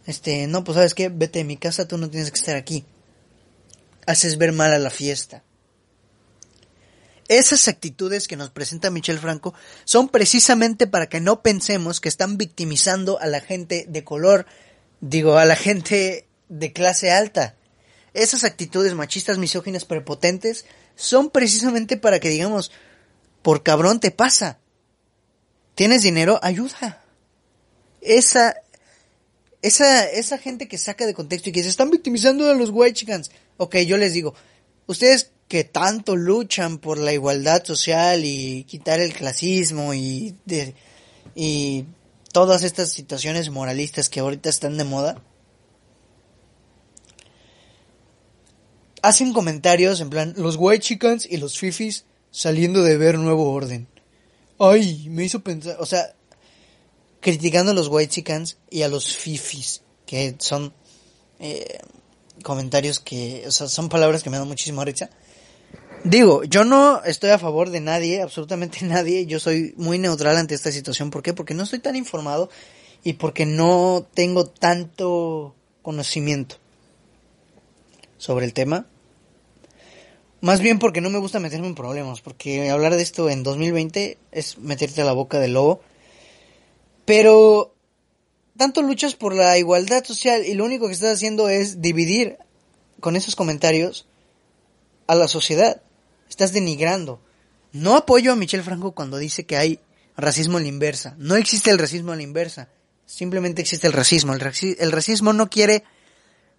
[0.05, 2.85] Este, no, pues sabes qué, vete de mi casa, tú no tienes que estar aquí.
[4.05, 5.43] Haces ver mal a la fiesta.
[7.27, 12.37] Esas actitudes que nos presenta Michel Franco son precisamente para que no pensemos que están
[12.37, 14.45] victimizando a la gente de color,
[15.01, 17.55] digo, a la gente de clase alta.
[18.13, 22.71] Esas actitudes machistas, misóginas, prepotentes, son precisamente para que digamos,
[23.41, 24.59] por cabrón te pasa.
[25.75, 26.39] ¿Tienes dinero?
[26.41, 27.03] Ayuda.
[28.01, 28.55] Esa,
[29.61, 32.93] esa, esa gente que saca de contexto y que se están victimizando a los white
[32.93, 33.31] chickens.
[33.57, 34.33] Ok, yo les digo,
[34.87, 40.35] ustedes que tanto luchan por la igualdad social y quitar el clasismo y,
[41.35, 41.85] y
[42.33, 45.23] todas estas situaciones moralistas que ahorita están de moda,
[49.01, 53.87] hacen comentarios en plan, los white chickens y los fifis saliendo de ver nuevo orden.
[54.59, 56.13] Ay, me hizo pensar, o sea,
[57.21, 60.73] criticando a los white chickens y a los fifis, que son
[61.39, 61.79] eh,
[62.43, 65.09] comentarios que, o sea, son palabras que me dan muchísima risa.
[66.03, 69.25] Digo, yo no estoy a favor de nadie, absolutamente nadie.
[69.25, 71.09] Yo soy muy neutral ante esta situación.
[71.09, 71.33] ¿Por qué?
[71.33, 72.49] Porque no estoy tan informado
[73.03, 76.57] y porque no tengo tanto conocimiento
[78.17, 78.85] sobre el tema.
[80.39, 84.17] Más bien porque no me gusta meterme en problemas, porque hablar de esto en 2020
[84.31, 85.81] es meterte a la boca del lobo.
[87.05, 87.73] Pero
[88.55, 92.37] tanto luchas por la igualdad social y lo único que estás haciendo es dividir
[92.99, 94.07] con esos comentarios
[95.07, 95.81] a la sociedad
[96.29, 97.21] estás denigrando.
[97.71, 99.79] No apoyo a Michel Franco cuando dice que hay
[100.15, 101.15] racismo a la inversa.
[101.17, 102.69] No existe el racismo a la inversa.
[103.05, 104.33] Simplemente existe el racismo.
[104.33, 105.83] El, racismo no quiere...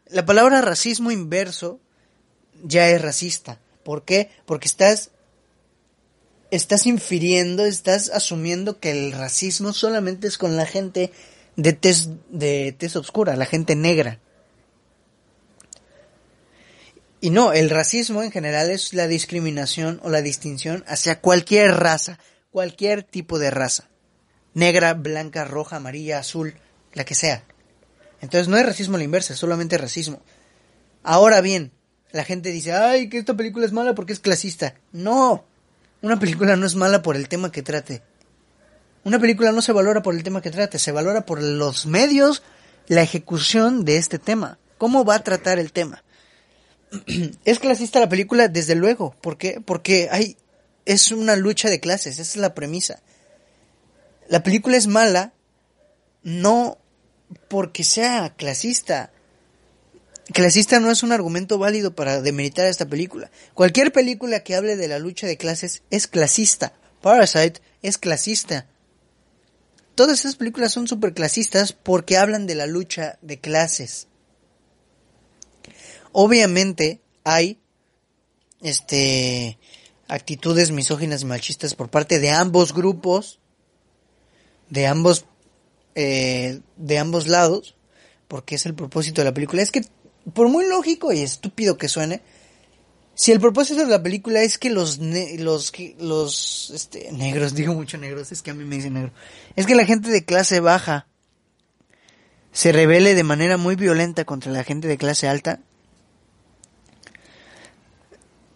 [0.07, 1.81] La palabra racismo inverso
[2.63, 3.61] ya es racista.
[3.85, 4.31] ¿Por qué?
[4.47, 5.11] Porque estás...
[6.51, 11.13] Estás infiriendo, estás asumiendo que el racismo solamente es con la gente
[11.57, 14.19] de tez, de tez oscura, la gente negra.
[17.21, 22.19] Y no, el racismo en general es la discriminación o la distinción hacia cualquier raza,
[22.51, 23.89] cualquier tipo de raza.
[24.55, 26.55] Negra, blanca, roja, amarilla, azul,
[26.95, 27.45] la que sea.
[28.21, 30.21] Entonces no es racismo a la inversa, es solamente racismo.
[31.03, 31.73] Ahora bien,
[32.13, 34.75] la gente dice, ay, que esta película es mala porque es clasista.
[34.93, 35.45] No,
[36.03, 38.03] una película no es mala por el tema que trate.
[39.05, 42.43] Una película no se valora por el tema que trate, se valora por los medios,
[42.87, 44.59] la ejecución de este tema.
[44.77, 46.05] ¿Cómo va a tratar el tema?
[47.45, 49.15] Es clasista la película, desde luego.
[49.21, 49.61] ¿Por qué?
[49.65, 50.37] Porque hay,
[50.85, 53.01] es una lucha de clases, esa es la premisa.
[54.29, 55.33] La película es mala,
[56.23, 56.79] no
[57.49, 59.13] porque sea clasista.
[60.33, 63.31] Clasista no es un argumento válido para demeritar esta película.
[63.55, 66.75] Cualquier película que hable de la lucha de clases es clasista.
[67.01, 68.67] Parasite es clasista.
[69.95, 74.07] Todas esas películas son super clasistas porque hablan de la lucha de clases.
[76.13, 77.59] Obviamente hay
[78.61, 79.59] este
[80.09, 83.39] actitudes misóginas y machistas por parte de ambos grupos,
[84.71, 85.27] de ambos
[85.95, 87.77] eh, de ambos lados,
[88.27, 89.63] porque es el propósito de la película.
[89.63, 89.83] Es que
[90.33, 92.23] por muy lógico y estúpido que suene,
[93.15, 97.99] si el propósito de la película es que los los los este, negros, digo mucho
[97.99, 99.13] negros, es que a mí me dicen negro,
[99.57, 101.09] es que la gente de clase baja
[102.53, 105.61] se revele de manera muy violenta contra la gente de clase alta,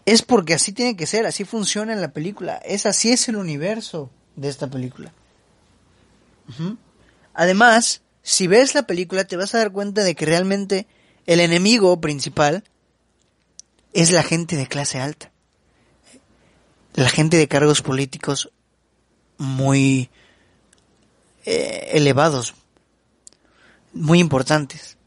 [0.04, 3.36] es porque así tiene que ser, así funciona en la película, es así es el
[3.36, 5.12] universo de esta película.
[7.34, 10.86] Además, si ves la película te vas a dar cuenta de que realmente
[11.26, 12.64] el enemigo principal
[13.92, 15.30] es la gente de clase alta.
[16.94, 18.50] La gente de cargos políticos
[19.38, 20.10] muy
[21.44, 22.54] eh, elevados,
[23.92, 24.98] muy importantes.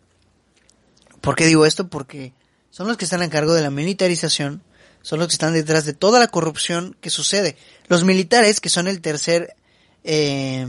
[1.22, 1.90] ¿Por qué digo esto?
[1.90, 2.34] Porque
[2.70, 4.62] son los que están a cargo de la militarización,
[5.06, 7.56] son los que están detrás de toda la corrupción que sucede.
[7.90, 9.56] Los militares, que son el tercer
[10.04, 10.66] eh,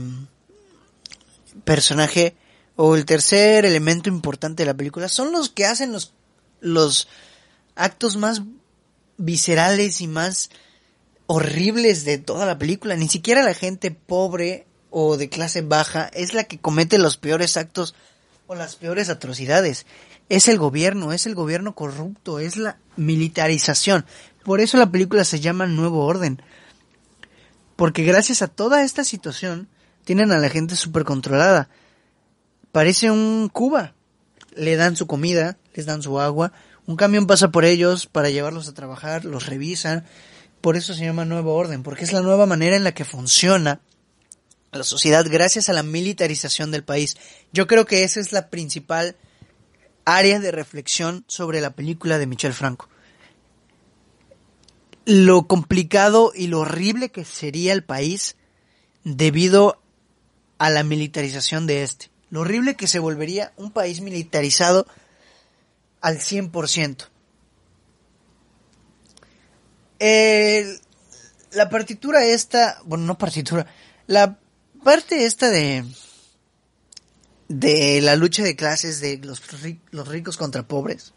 [1.63, 2.35] personaje
[2.75, 6.13] o el tercer elemento importante de la película, son los que hacen los,
[6.59, 7.07] los
[7.75, 8.43] actos más
[9.17, 10.51] viscerales y más
[11.25, 12.95] horribles de toda la película.
[12.95, 17.57] Ni siquiera la gente pobre o de clase baja es la que comete los peores
[17.57, 17.95] actos
[18.45, 19.87] o las peores atrocidades.
[20.29, 24.05] Es el gobierno, es el gobierno corrupto, es la militarización.
[24.43, 26.41] Por eso la película se llama Nuevo Orden.
[27.75, 29.67] Porque gracias a toda esta situación
[30.03, 31.69] tienen a la gente súper controlada.
[32.71, 33.93] Parece un Cuba.
[34.55, 36.51] Le dan su comida, les dan su agua,
[36.87, 40.05] un camión pasa por ellos para llevarlos a trabajar, los revisan.
[40.61, 43.81] Por eso se llama Nuevo Orden, porque es la nueva manera en la que funciona
[44.71, 47.17] la sociedad gracias a la militarización del país.
[47.51, 49.17] Yo creo que esa es la principal
[50.07, 52.87] área de reflexión sobre la película de Michel Franco.
[55.05, 58.37] Lo complicado y lo horrible que sería el país
[59.03, 59.81] debido
[60.57, 62.09] a la militarización de este.
[62.29, 64.87] Lo horrible que se volvería un país militarizado
[65.99, 67.09] al 100%.
[69.99, 70.79] El,
[71.51, 73.67] la partitura esta, bueno, no partitura,
[74.05, 74.39] la
[74.85, 75.83] parte esta de
[77.47, 79.41] de la lucha de clases de los,
[79.91, 81.13] los ricos contra pobres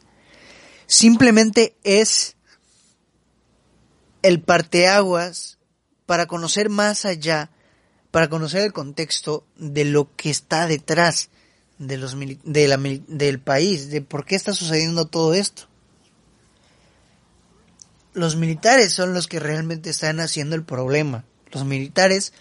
[0.87, 2.37] simplemente es
[4.23, 5.59] el parteaguas
[6.05, 7.51] para conocer más allá,
[8.11, 11.31] para conocer el contexto de lo que está detrás
[11.79, 15.69] de los de la, del país, de por qué está sucediendo todo esto.
[18.13, 21.25] Los militares son los que realmente están haciendo el problema.
[21.53, 22.33] Los militares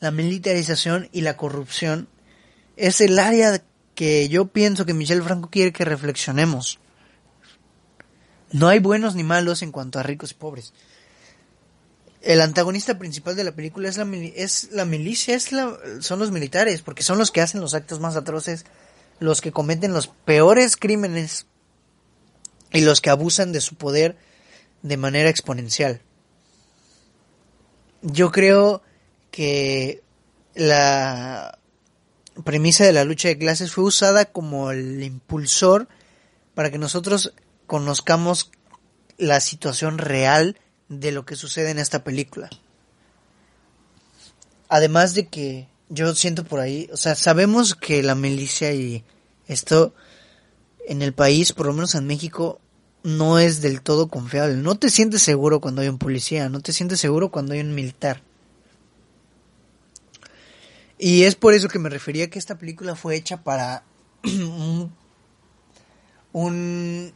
[0.00, 2.08] la militarización y la corrupción
[2.76, 3.62] es el área
[3.94, 6.78] que yo pienso que Michel Franco quiere que reflexionemos.
[8.52, 10.72] No hay buenos ni malos en cuanto a ricos y pobres.
[12.22, 16.30] El antagonista principal de la película es la, es la milicia, es la, son los
[16.30, 18.64] militares, porque son los que hacen los actos más atroces,
[19.18, 21.46] los que cometen los peores crímenes
[22.72, 24.16] y los que abusan de su poder
[24.82, 26.00] de manera exponencial.
[28.02, 28.82] Yo creo
[29.30, 30.02] que
[30.54, 31.58] la
[32.42, 35.88] premisa de la lucha de clases fue usada como el impulsor
[36.54, 37.34] para que nosotros
[37.66, 38.50] conozcamos
[39.18, 40.58] la situación real
[40.88, 42.50] de lo que sucede en esta película.
[44.68, 49.04] Además de que yo siento por ahí, o sea, sabemos que la milicia y
[49.46, 49.94] esto
[50.86, 52.60] en el país, por lo menos en México,
[53.02, 54.56] no es del todo confiable.
[54.56, 57.74] No te sientes seguro cuando hay un policía, no te sientes seguro cuando hay un
[57.74, 58.22] militar.
[61.06, 63.84] Y es por eso que me refería que esta película fue hecha para
[66.32, 67.12] un,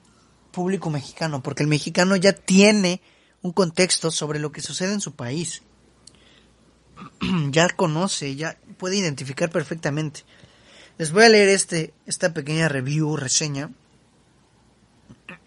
[0.50, 3.00] público mexicano, porque el mexicano ya tiene
[3.40, 5.62] un contexto sobre lo que sucede en su país.
[7.50, 10.20] ya conoce, ya puede identificar perfectamente.
[10.98, 13.72] Les voy a leer este, esta pequeña review, reseña,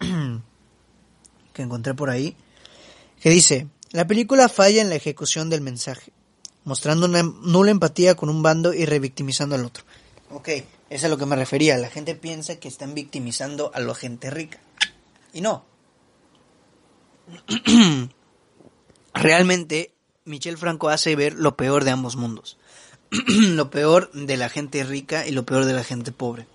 [1.52, 2.36] que encontré por ahí,
[3.20, 6.12] que dice, la película falla en la ejecución del mensaje
[6.64, 9.84] mostrando una nula empatía con un bando y revictimizando al otro.
[10.30, 11.76] Ok, eso es a lo que me refería.
[11.78, 14.60] La gente piensa que están victimizando a la gente rica.
[15.32, 15.64] Y no.
[19.14, 19.92] Realmente,
[20.24, 22.58] Michel Franco hace ver lo peor de ambos mundos.
[23.10, 26.46] lo peor de la gente rica y lo peor de la gente pobre.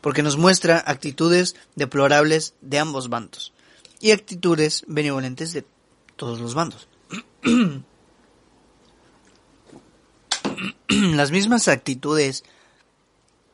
[0.00, 3.52] Porque nos muestra actitudes deplorables de ambos bandos.
[4.00, 5.64] Y actitudes benevolentes de
[6.16, 6.88] todos los bandos.
[11.16, 12.44] las mismas actitudes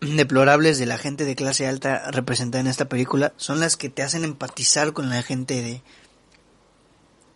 [0.00, 4.02] deplorables de la gente de clase alta representada en esta película son las que te
[4.02, 5.82] hacen empatizar con la gente de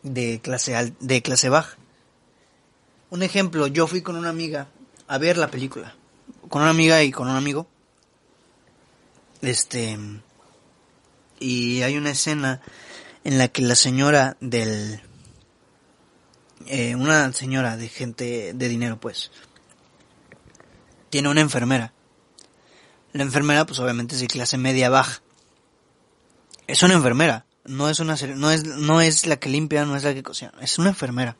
[0.03, 1.77] de clase de clase baja.
[3.11, 4.69] Un ejemplo, yo fui con una amiga
[5.07, 5.95] a ver la película,
[6.49, 7.67] con una amiga y con un amigo.
[9.41, 9.99] Este
[11.41, 12.61] y hay una escena
[13.25, 15.01] en la que la señora del
[16.67, 19.31] eh, una señora de gente de dinero pues
[21.11, 21.93] tiene una enfermera.
[23.13, 25.23] La enfermera, pues obviamente es de clase media baja.
[26.67, 30.05] Es una enfermera, no es una no es no es la que limpia, no es
[30.05, 31.37] la que cocina, es una enfermera.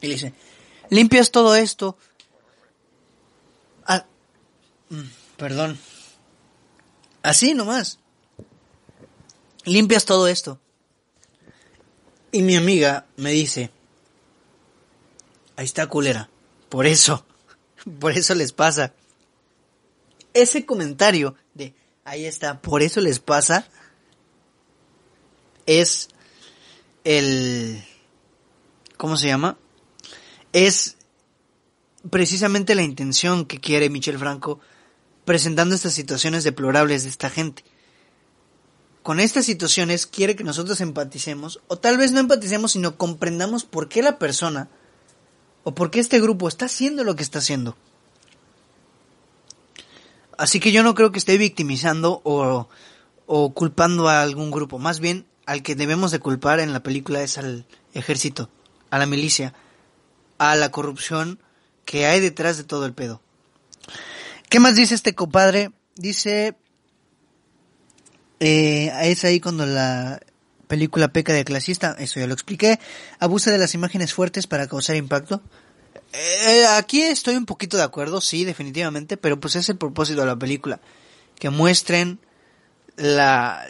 [0.00, 0.34] Y le dice,
[0.90, 1.96] "Limpias todo esto."
[3.86, 4.06] Ah,
[4.88, 5.02] mm,
[5.36, 5.78] perdón.
[7.22, 7.98] Así nomás.
[9.64, 10.58] limpias todo esto.
[12.32, 13.70] Y mi amiga me dice,
[15.56, 16.30] ahí está culera,
[16.70, 17.26] por eso,
[18.00, 18.94] por eso les pasa.
[20.34, 21.74] Ese comentario de,
[22.04, 23.66] ahí está, por eso les pasa,
[25.66, 26.08] es
[27.04, 27.82] el,
[28.96, 29.58] ¿cómo se llama?
[30.52, 30.96] Es
[32.10, 34.60] precisamente la intención que quiere Michel Franco
[35.24, 37.64] presentando estas situaciones deplorables de esta gente.
[39.02, 43.88] Con estas situaciones quiere que nosotros empaticemos, o tal vez no empaticemos, sino comprendamos por
[43.88, 44.68] qué la persona
[45.68, 47.76] o por qué este grupo está haciendo lo que está haciendo.
[50.38, 52.68] Así que yo no creo que esté victimizando o,
[53.26, 57.20] o culpando a algún grupo, más bien al que debemos de culpar en la película
[57.20, 58.48] es al ejército,
[58.88, 59.52] a la milicia,
[60.38, 61.38] a la corrupción
[61.84, 63.20] que hay detrás de todo el pedo.
[64.48, 65.72] ¿Qué más dice este compadre?
[65.96, 66.56] Dice,
[68.40, 70.18] eh, es ahí cuando la
[70.68, 72.78] película peca de clasista, eso ya lo expliqué,
[73.18, 75.42] abusa de las imágenes fuertes para causar impacto.
[76.12, 80.26] Eh, aquí estoy un poquito de acuerdo, sí, definitivamente, pero pues es el propósito de
[80.26, 80.80] la película,
[81.38, 82.20] que muestren
[82.96, 83.66] la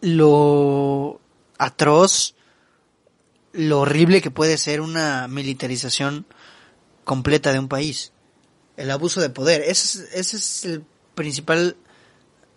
[0.00, 1.20] lo
[1.58, 2.34] atroz,
[3.52, 6.26] lo horrible que puede ser una militarización
[7.04, 8.12] completa de un país.
[8.76, 9.62] El abuso de poder.
[9.62, 11.76] Ese es, ese es el principal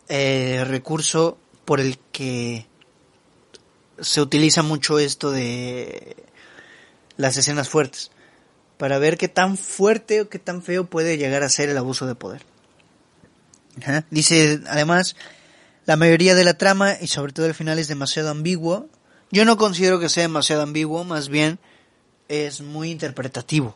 [0.10, 2.67] eh, recurso por el que
[4.00, 6.16] se utiliza mucho esto de
[7.18, 8.12] las escenas fuertes.
[8.78, 12.06] Para ver qué tan fuerte o qué tan feo puede llegar a ser el abuso
[12.06, 12.44] de poder.
[14.10, 15.16] Dice, además,
[15.86, 18.88] la mayoría de la trama y sobre todo el final es demasiado ambiguo.
[19.32, 21.60] Yo no considero que sea demasiado ambiguo, más bien
[22.28, 23.76] es muy interpretativo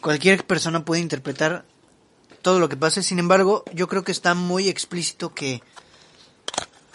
[0.00, 1.64] cualquier persona puede interpretar
[2.42, 3.02] todo lo que pase.
[3.02, 5.62] Sin embargo, yo creo que está muy explícito que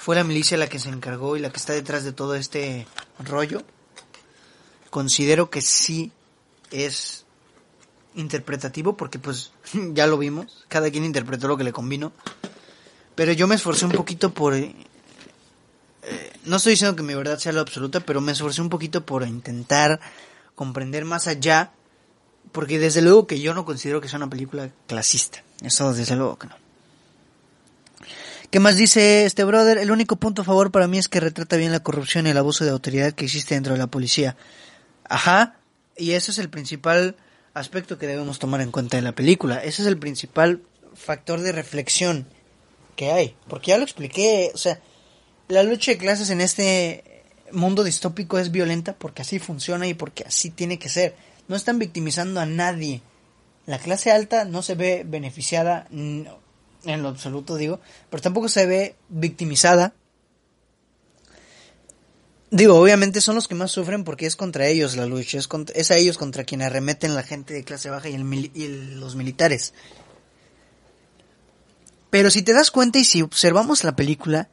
[0.06, 2.86] fue la milicia la que se encargó y la que está detrás de todo este
[3.18, 3.64] rollo.
[4.92, 6.12] Considero que sí
[6.70, 7.26] es
[8.14, 9.52] interpretativo porque pues
[9.94, 12.12] ya lo vimos, cada quien interpretó lo que le convino.
[13.16, 14.54] Pero yo me esforcé un poquito por...
[14.54, 14.76] Eh,
[16.44, 19.28] no estoy diciendo que mi verdad sea la absoluta, pero me esforcé un poquito por
[19.28, 20.00] intentar
[20.54, 21.72] comprender más allá
[22.52, 25.44] porque desde luego que yo no considero que sea una película clasista.
[25.64, 26.65] Eso desde luego que no.
[28.50, 29.78] ¿Qué más dice este brother?
[29.78, 32.38] El único punto a favor para mí es que retrata bien la corrupción y el
[32.38, 34.36] abuso de autoridad que existe dentro de la policía.
[35.08, 35.58] Ajá,
[35.98, 37.16] y ese es el principal
[37.54, 39.64] aspecto que debemos tomar en cuenta en la película.
[39.64, 40.62] Ese es el principal
[40.94, 42.28] factor de reflexión
[42.96, 43.36] que hay.
[43.48, 44.80] Porque ya lo expliqué, o sea,
[45.48, 50.24] la lucha de clases en este mundo distópico es violenta porque así funciona y porque
[50.26, 51.16] así tiene que ser
[51.48, 53.02] no están victimizando a nadie.
[53.66, 55.88] La clase alta no se ve beneficiada
[56.86, 57.80] en lo absoluto, digo,
[58.10, 59.94] pero tampoco se ve victimizada.
[62.52, 65.92] Digo, obviamente son los que más sufren porque es contra ellos la lucha, es, es
[65.92, 69.74] a ellos contra quienes arremeten la gente de clase baja y, el, y los militares.
[72.10, 74.48] Pero si te das cuenta y si observamos la película,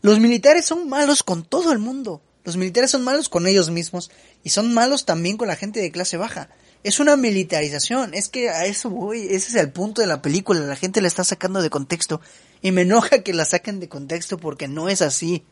[0.00, 2.22] los militares son malos con todo el mundo.
[2.44, 4.10] Los militares son malos con ellos mismos
[4.42, 6.50] y son malos también con la gente de clase baja.
[6.84, 10.60] Es una militarización, es que a eso voy, ese es el punto de la película,
[10.60, 12.20] la gente la está sacando de contexto
[12.60, 15.44] y me enoja que la saquen de contexto porque no es así,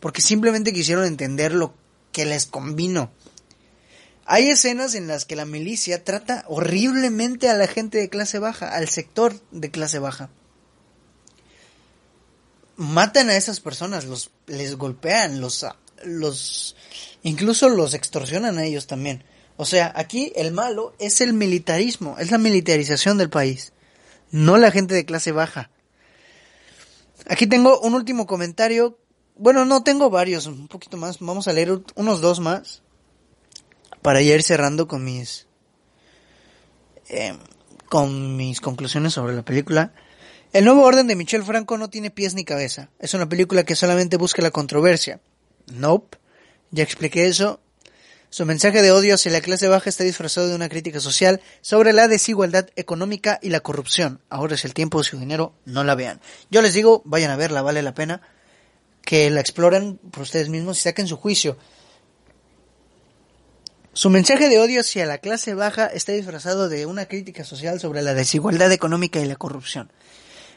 [0.00, 1.74] porque simplemente quisieron entender lo
[2.10, 3.12] que les convino.
[4.24, 8.74] Hay escenas en las que la milicia trata horriblemente a la gente de clase baja,
[8.74, 10.30] al sector de clase baja.
[12.76, 15.66] Matan a esas personas, los les golpean, los
[16.02, 16.76] los
[17.22, 19.22] incluso los extorsionan a ellos también.
[19.56, 23.72] O sea, aquí el malo es el militarismo, es la militarización del país,
[24.30, 25.70] no la gente de clase baja.
[27.28, 28.98] Aquí tengo un último comentario.
[29.36, 31.18] Bueno, no tengo varios, un poquito más.
[31.20, 32.82] Vamos a leer unos dos más
[34.02, 35.46] para ir cerrando con mis
[37.08, 37.36] eh,
[37.88, 39.92] con mis conclusiones sobre la película.
[40.52, 42.90] El nuevo orden de Michel Franco no tiene pies ni cabeza.
[42.98, 45.20] Es una película que solamente busca la controversia.
[45.72, 46.18] Nope.
[46.70, 47.60] Ya expliqué eso.
[48.30, 51.92] Su mensaje de odio hacia la clase baja está disfrazado de una crítica social sobre
[51.92, 54.20] la desigualdad económica y la corrupción.
[54.28, 56.20] Ahora es el tiempo de su dinero, no la vean.
[56.50, 58.20] Yo les digo, vayan a verla, vale la pena.
[59.02, 61.56] Que la exploren por ustedes mismos y saquen su juicio.
[63.92, 68.02] Su mensaje de odio hacia la clase baja está disfrazado de una crítica social sobre
[68.02, 69.90] la desigualdad económica y la corrupción.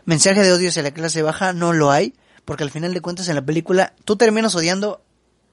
[0.04, 3.30] Mensaje de odio hacia la clase baja no lo hay porque al final de cuentas
[3.30, 5.04] en la película tú terminas odiando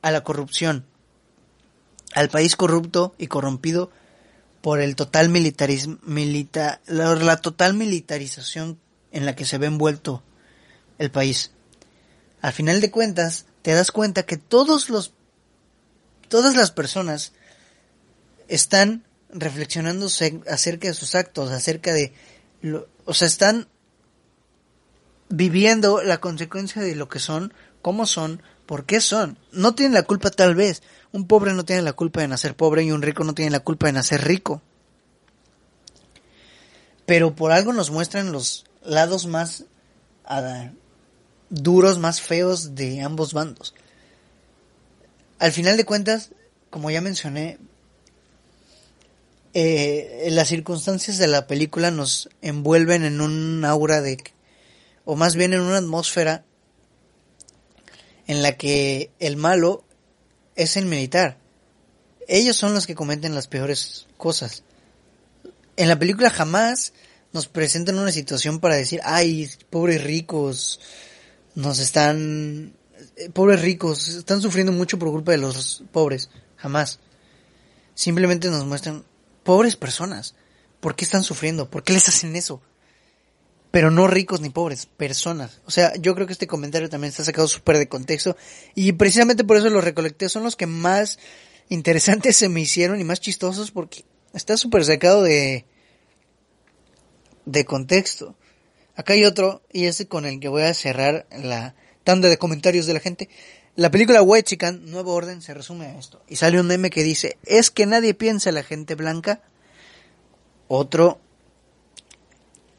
[0.02, 0.86] a la corrupción,
[2.16, 3.90] al país corrupto y corrompido
[4.62, 5.98] por el total militarismo,
[6.86, 8.80] la, total militarización
[9.12, 10.22] en la que se ve envuelto
[10.98, 11.50] el país.
[12.40, 15.12] al final de cuentas te das cuenta que todos los
[16.28, 17.32] todas las personas
[18.48, 22.14] están reflexionando acerca de sus actos, acerca de
[22.62, 23.68] lo, o sea, están
[25.28, 27.52] viviendo la consecuencia de lo que son,
[27.82, 29.38] cómo son, por qué son.
[29.52, 30.82] No tienen la culpa tal vez.
[31.12, 33.60] Un pobre no tiene la culpa de nacer pobre y un rico no tiene la
[33.60, 34.62] culpa de nacer rico.
[37.06, 39.64] Pero por algo nos muestran los lados más
[40.28, 40.70] uh,
[41.50, 43.74] duros, más feos de ambos bandos.
[45.38, 46.30] Al final de cuentas,
[46.70, 47.58] como ya mencioné,
[49.58, 54.18] eh, las circunstancias de la película nos envuelven en un aura de,
[55.06, 56.44] o más bien en una atmósfera
[58.26, 59.85] en la que el malo
[60.56, 61.38] es el militar.
[62.26, 64.64] Ellos son los que cometen las peores cosas.
[65.76, 66.92] En la película jamás
[67.32, 70.80] nos presentan una situación para decir, ay, pobres ricos,
[71.54, 72.74] nos están,
[73.16, 76.30] eh, pobres ricos, están sufriendo mucho por culpa de los pobres.
[76.56, 76.98] Jamás.
[77.94, 79.04] Simplemente nos muestran,
[79.42, 80.34] pobres personas,
[80.80, 81.70] ¿por qué están sufriendo?
[81.70, 82.60] ¿Por qué les hacen eso?
[83.76, 85.60] Pero no ricos ni pobres, personas.
[85.66, 88.34] O sea, yo creo que este comentario también está sacado súper de contexto
[88.74, 91.18] y precisamente por eso los recolecté, son los que más
[91.68, 95.66] interesantes se me hicieron y más chistosos porque está súper sacado de,
[97.44, 98.34] de contexto.
[98.94, 102.86] Acá hay otro y ese con el que voy a cerrar la tanda de comentarios
[102.86, 103.28] de la gente.
[103.74, 106.22] La película White Chicken, Nuevo Orden, se resume a esto.
[106.28, 109.42] Y sale un meme que dice, es que nadie piensa en la gente blanca.
[110.66, 111.20] Otro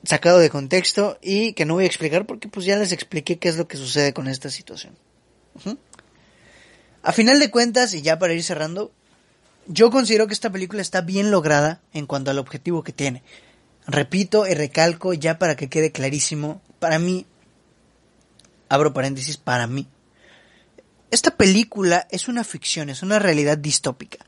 [0.07, 3.49] sacado de contexto y que no voy a explicar porque pues ya les expliqué qué
[3.49, 4.97] es lo que sucede con esta situación.
[7.03, 8.91] A final de cuentas, y ya para ir cerrando,
[9.67, 13.21] yo considero que esta película está bien lograda en cuanto al objetivo que tiene.
[13.85, 17.25] Repito y recalco ya para que quede clarísimo, para mí,
[18.69, 19.87] abro paréntesis, para mí,
[21.11, 24.25] esta película es una ficción, es una realidad distópica.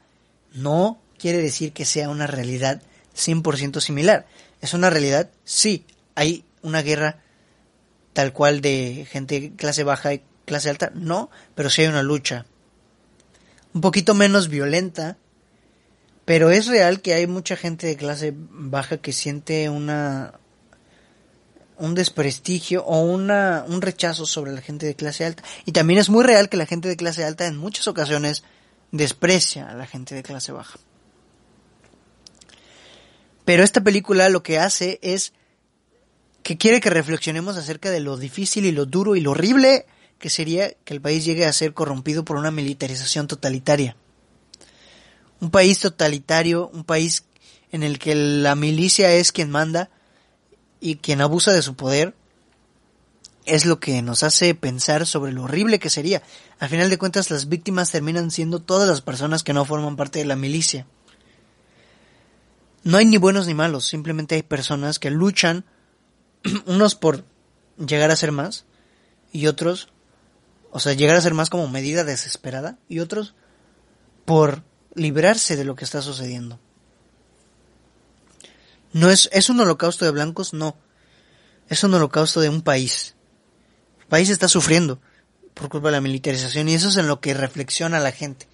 [0.54, 2.82] No quiere decir que sea una realidad
[3.16, 4.26] 100% similar.
[4.62, 5.30] ¿Es una realidad?
[5.44, 5.86] Sí,
[6.16, 7.22] hay una guerra
[8.14, 12.46] tal cual de gente clase baja y clase alta, no, pero sí hay una lucha.
[13.74, 15.18] Un poquito menos violenta,
[16.26, 20.34] pero es real que hay mucha gente de clase baja que siente una
[21.78, 25.44] un desprestigio o una, un rechazo sobre la gente de clase alta.
[25.66, 28.44] Y también es muy real que la gente de clase alta en muchas ocasiones
[28.92, 30.78] desprecia a la gente de clase baja.
[33.50, 35.34] Pero esta película lo que hace es
[36.44, 39.88] que quiere que reflexionemos acerca de lo difícil y lo duro y lo horrible
[40.20, 43.96] que sería que el país llegue a ser corrompido por una militarización totalitaria.
[45.40, 47.24] Un país totalitario, un país
[47.72, 49.90] en el que la milicia es quien manda
[50.80, 52.14] y quien abusa de su poder,
[53.46, 56.22] es lo que nos hace pensar sobre lo horrible que sería.
[56.60, 60.20] Al final de cuentas, las víctimas terminan siendo todas las personas que no forman parte
[60.20, 60.86] de la milicia.
[62.84, 65.66] No hay ni buenos ni malos, simplemente hay personas que luchan,
[66.66, 67.26] unos por
[67.78, 68.66] llegar a ser más
[69.32, 69.90] y otros,
[70.72, 73.36] o sea, llegar a ser más como medida desesperada y otros
[74.26, 74.64] por
[74.94, 76.60] librarse de lo que está sucediendo.
[78.94, 80.76] No es, es un holocausto de blancos, no.
[81.68, 83.16] Es un holocausto de un país.
[84.00, 85.00] El país está sufriendo
[85.54, 88.48] por culpa de la militarización y eso es en lo que reflexiona la gente.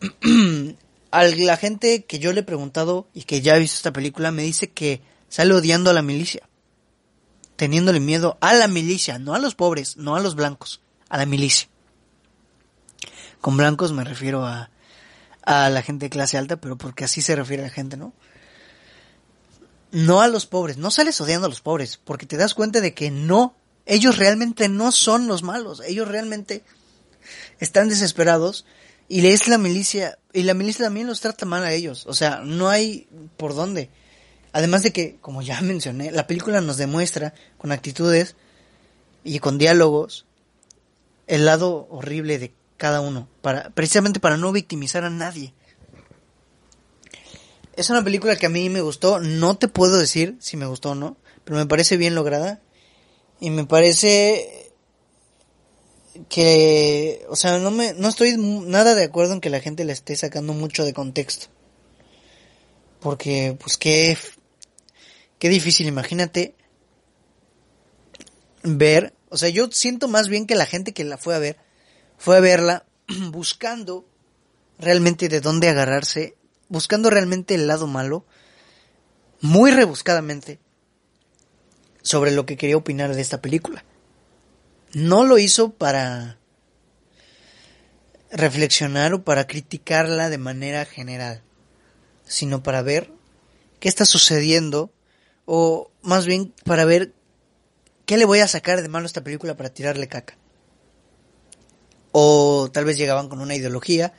[1.10, 4.30] a la gente que yo le he preguntado y que ya ha visto esta película
[4.30, 6.48] me dice que sale odiando a la milicia.
[7.56, 11.26] Teniéndole miedo a la milicia, no a los pobres, no a los blancos, a la
[11.26, 11.68] milicia.
[13.40, 14.70] Con blancos me refiero a,
[15.42, 18.12] a la gente de clase alta, pero porque así se refiere a la gente, ¿no?
[19.90, 22.92] No a los pobres, no sales odiando a los pobres, porque te das cuenta de
[22.92, 23.54] que no,
[23.86, 26.62] ellos realmente no son los malos, ellos realmente
[27.58, 28.66] están desesperados
[29.08, 32.04] y es la milicia, y la milicia también los trata mal a ellos.
[32.06, 33.90] O sea, no hay por dónde.
[34.52, 38.36] Además de que, como ya mencioné, la película nos demuestra con actitudes
[39.24, 40.26] y con diálogos
[41.26, 45.52] el lado horrible de cada uno, para, precisamente para no victimizar a nadie.
[47.76, 50.90] Es una película que a mí me gustó, no te puedo decir si me gustó
[50.90, 52.60] o no, pero me parece bien lograda
[53.40, 54.67] y me parece
[56.28, 59.92] que, o sea, no me, no estoy nada de acuerdo en que la gente le
[59.92, 61.46] esté sacando mucho de contexto.
[63.00, 64.18] Porque, pues, qué,
[65.38, 66.54] qué difícil, imagínate
[68.62, 71.56] ver, o sea, yo siento más bien que la gente que la fue a ver,
[72.16, 72.84] fue a verla
[73.30, 74.04] buscando
[74.78, 76.36] realmente de dónde agarrarse,
[76.68, 78.24] buscando realmente el lado malo,
[79.40, 80.58] muy rebuscadamente,
[82.02, 83.84] sobre lo que quería opinar de esta película.
[84.92, 86.38] No lo hizo para
[88.30, 91.42] reflexionar o para criticarla de manera general,
[92.24, 93.10] sino para ver
[93.80, 94.90] qué está sucediendo
[95.46, 97.12] o más bien para ver
[98.06, 100.36] qué le voy a sacar de malo a esta película para tirarle caca.
[102.12, 104.12] O tal vez llegaban con una ideología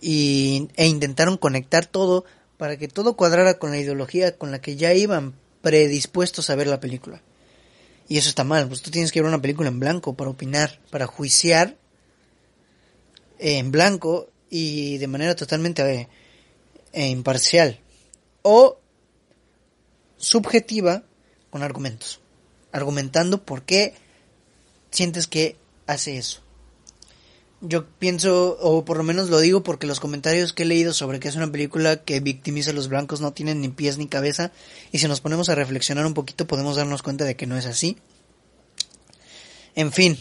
[0.00, 2.24] y, e intentaron conectar todo
[2.56, 6.66] para que todo cuadrara con la ideología con la que ya iban predispuestos a ver
[6.66, 7.20] la película.
[8.08, 10.78] Y eso está mal, pues tú tienes que ver una película en blanco para opinar,
[10.90, 11.76] para juiciar
[13.38, 16.08] en blanco y de manera totalmente eh,
[16.92, 17.80] eh, imparcial.
[18.42, 18.78] O
[20.16, 21.02] subjetiva
[21.50, 22.20] con argumentos.
[22.72, 23.94] Argumentando por qué
[24.90, 26.43] sientes que hace eso.
[27.66, 31.18] Yo pienso, o por lo menos lo digo porque los comentarios que he leído sobre
[31.18, 34.52] que es una película que victimiza a los blancos no tienen ni pies ni cabeza.
[34.92, 37.64] Y si nos ponemos a reflexionar un poquito podemos darnos cuenta de que no es
[37.64, 37.96] así.
[39.74, 40.18] En fin,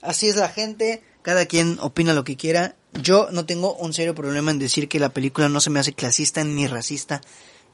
[0.00, 2.76] así es la gente, cada quien opina lo que quiera.
[2.92, 5.92] Yo no tengo un serio problema en decir que la película no se me hace
[5.92, 7.20] clasista ni racista,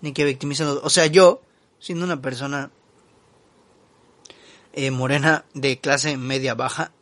[0.01, 0.85] ni que victimiza a los...
[0.85, 1.43] O sea, yo,
[1.81, 2.71] siendo una persona
[4.73, 6.93] eh, morena de clase media baja,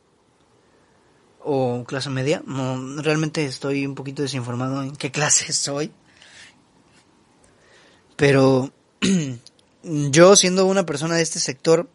[1.45, 2.43] o clase media.
[2.47, 5.93] No, realmente estoy un poquito desinformado en qué clase soy.
[8.17, 8.73] Pero
[9.83, 11.89] yo siendo una persona de este sector,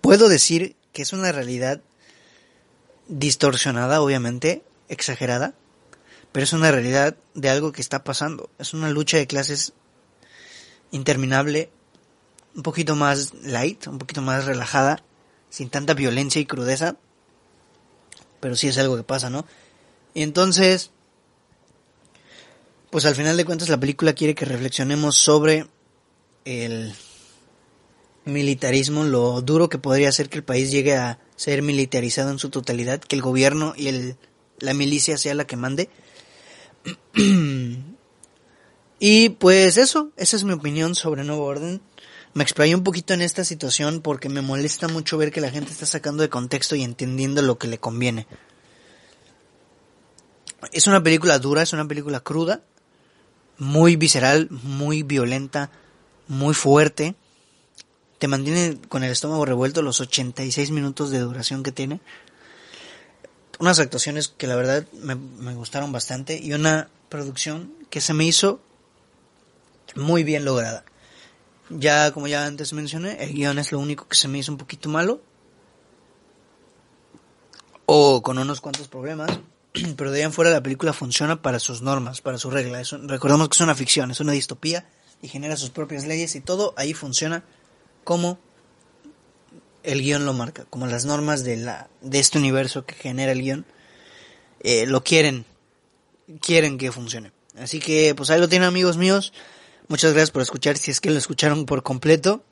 [0.00, 1.82] puedo decir que es una realidad
[3.08, 5.54] distorsionada, obviamente, exagerada,
[6.32, 8.50] pero es una realidad de algo que está pasando.
[8.58, 9.72] Es una lucha de clases
[10.92, 11.70] interminable,
[12.54, 15.02] un poquito más light, un poquito más relajada,
[15.50, 16.96] sin tanta violencia y crudeza,
[18.40, 19.46] pero sí es algo que pasa, ¿no?
[20.14, 20.90] Y entonces,
[22.90, 25.66] pues al final de cuentas la película quiere que reflexionemos sobre
[26.44, 26.94] el
[28.24, 32.50] militarismo, lo duro que podría ser que el país llegue a ser militarizado en su
[32.50, 34.16] totalidad, que el gobierno y el,
[34.58, 35.88] la milicia sea la que mande.
[38.98, 41.80] y pues eso, esa es mi opinión sobre Nuevo Orden.
[42.32, 45.72] Me explayé un poquito en esta situación porque me molesta mucho ver que la gente
[45.72, 48.26] está sacando de contexto y entendiendo lo que le conviene.
[50.72, 52.62] Es una película dura, es una película cruda,
[53.58, 55.70] muy visceral, muy violenta,
[56.28, 57.16] muy fuerte.
[58.18, 62.00] Te mantiene con el estómago revuelto los 86 minutos de duración que tiene.
[63.58, 68.24] Unas actuaciones que la verdad me, me gustaron bastante y una producción que se me
[68.24, 68.60] hizo
[69.96, 70.84] muy bien lograda.
[71.70, 74.58] Ya, como ya antes mencioné, el guion es lo único que se me hizo un
[74.58, 75.22] poquito malo.
[77.86, 79.30] O con unos cuantos problemas.
[79.96, 82.90] Pero de ahí en fuera la película funciona para sus normas, para sus reglas.
[83.04, 84.88] recordemos que es una ficción, es una distopía
[85.22, 87.44] y genera sus propias leyes y todo ahí funciona
[88.04, 88.38] como
[89.82, 93.42] el guion lo marca, como las normas de, la, de este universo que genera el
[93.42, 93.66] guion
[94.60, 95.44] eh, lo quieren,
[96.40, 97.32] quieren que funcione.
[97.58, 99.32] Así que pues ahí lo tienen amigos míos.
[99.90, 102.44] Muchas gracias por escuchar, si es que lo escucharon por completo.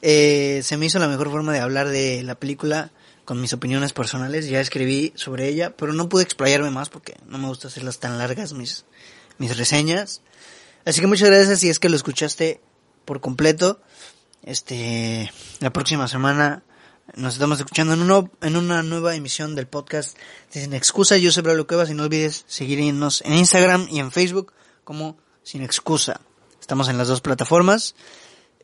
[0.00, 2.90] Eh, se me hizo la mejor forma de hablar de la película
[3.26, 4.48] con mis opiniones personales.
[4.48, 8.16] Ya escribí sobre ella, pero no pude explayarme más porque no me gusta hacerlas tan
[8.16, 8.86] largas mis,
[9.36, 10.22] mis reseñas.
[10.86, 12.62] Así que muchas gracias si es que lo escuchaste
[13.04, 13.78] por completo.
[14.42, 15.30] Este,
[15.60, 16.62] la próxima semana
[17.14, 20.16] nos estamos escuchando en, uno, en una nueva emisión del podcast
[20.48, 21.18] Sin Excusa.
[21.18, 25.62] Yo soy Braulio Cuevas y no olvides seguirnos en Instagram y en Facebook como sin
[25.62, 26.20] excusa.
[26.60, 27.94] Estamos en las dos plataformas.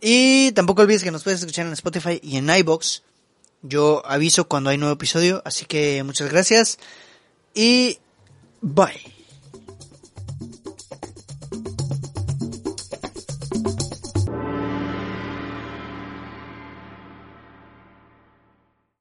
[0.01, 3.03] Y tampoco olvides que nos puedes escuchar en Spotify y en iBox.
[3.63, 6.79] Yo aviso cuando hay nuevo episodio, así que muchas gracias
[7.55, 7.99] y
[8.63, 9.20] bye.